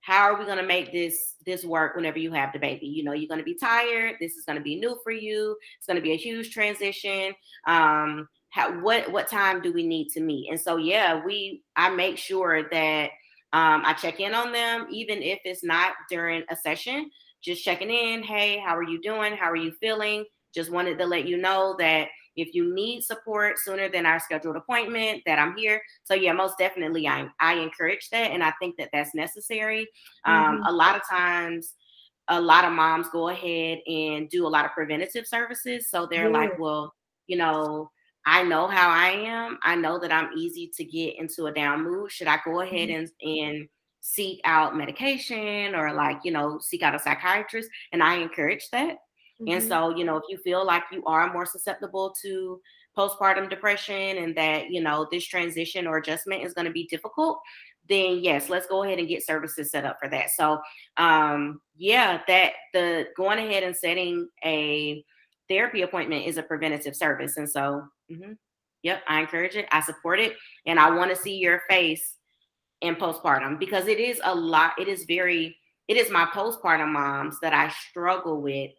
[0.03, 3.05] how are we going to make this this work whenever you have the baby you
[3.05, 5.87] know you're going to be tired this is going to be new for you it's
[5.87, 7.33] going to be a huge transition
[7.67, 11.89] um how, what what time do we need to meet and so yeah we i
[11.89, 13.11] make sure that
[13.53, 17.11] um, i check in on them even if it's not during a session
[17.43, 20.25] just checking in hey how are you doing how are you feeling
[20.55, 24.57] just wanted to let you know that if you need support sooner than our scheduled
[24.57, 25.83] appointment, that I'm here.
[26.05, 29.87] So yeah, most definitely, I I encourage that, and I think that that's necessary.
[30.25, 30.67] Um, mm-hmm.
[30.67, 31.75] A lot of times,
[32.29, 35.91] a lot of moms go ahead and do a lot of preventative services.
[35.91, 36.37] So they're yeah.
[36.37, 36.95] like, well,
[37.27, 37.91] you know.
[38.27, 39.59] I know how I am.
[39.63, 42.13] I know that I'm easy to get into a down mood.
[42.13, 43.29] Should I go ahead mm-hmm.
[43.29, 43.69] and and
[44.03, 48.97] seek out medication or like you know seek out a psychiatrist and i encourage that
[49.41, 49.53] Mm-hmm.
[49.53, 52.61] And so, you know, if you feel like you are more susceptible to
[52.97, 57.41] postpartum depression and that, you know, this transition or adjustment is going to be difficult,
[57.89, 60.31] then yes, let's go ahead and get services set up for that.
[60.31, 60.61] So,
[60.97, 65.03] um, yeah, that the going ahead and setting a
[65.51, 67.37] therapy appointment is a preventative service.
[67.37, 68.33] And so, mm-hmm,
[68.83, 69.67] yep, I encourage it.
[69.71, 70.35] I support it.
[70.65, 72.15] And I want to see your face
[72.81, 74.73] in postpartum because it is a lot.
[74.79, 75.57] It is very,
[75.89, 78.71] it is my postpartum moms that I struggle with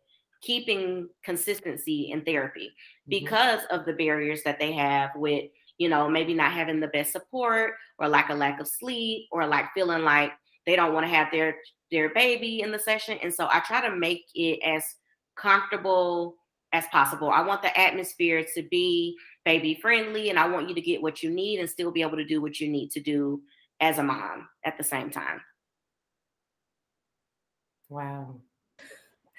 [0.41, 3.09] keeping consistency in therapy mm-hmm.
[3.09, 5.45] because of the barriers that they have with
[5.77, 9.47] you know maybe not having the best support or like a lack of sleep or
[9.47, 10.31] like feeling like
[10.65, 11.55] they don't want to have their
[11.91, 14.83] their baby in the session and so i try to make it as
[15.35, 16.35] comfortable
[16.73, 19.15] as possible i want the atmosphere to be
[19.45, 22.17] baby friendly and i want you to get what you need and still be able
[22.17, 23.41] to do what you need to do
[23.79, 25.41] as a mom at the same time
[27.89, 28.35] wow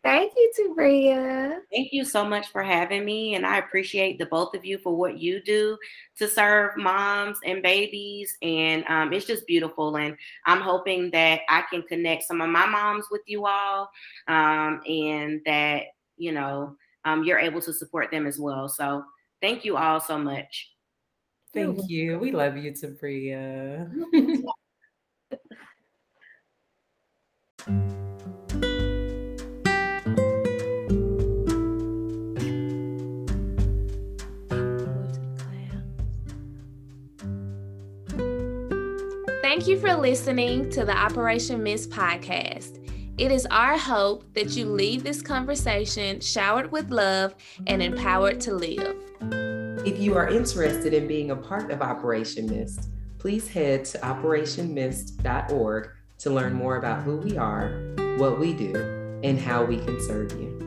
[0.04, 1.60] Thank you, Tabria.
[1.72, 3.36] Thank you so much for having me.
[3.36, 5.78] And I appreciate the both of you for what you do
[6.18, 8.36] to serve moms and babies.
[8.42, 9.96] And um, it's just beautiful.
[9.98, 13.92] And I'm hoping that I can connect some of my moms with you all
[14.28, 15.84] um, and that,
[16.18, 16.76] you know,
[17.06, 18.70] um, you're able to support them as well.
[18.70, 19.04] So
[19.40, 20.72] thank you all so much.
[21.54, 22.18] Thank you.
[22.18, 23.88] We love you, Tabria.
[39.52, 42.80] Thank you for listening to the Operation MIST podcast.
[43.18, 47.36] It is our hope that you leave this conversation showered with love
[47.68, 48.96] and empowered to live.
[49.86, 55.90] If you are interested in being a part of Operation MIST, please head to operationmist.org
[56.20, 58.74] to learn more about who we are, what we do,
[59.22, 60.62] and how we can serve you.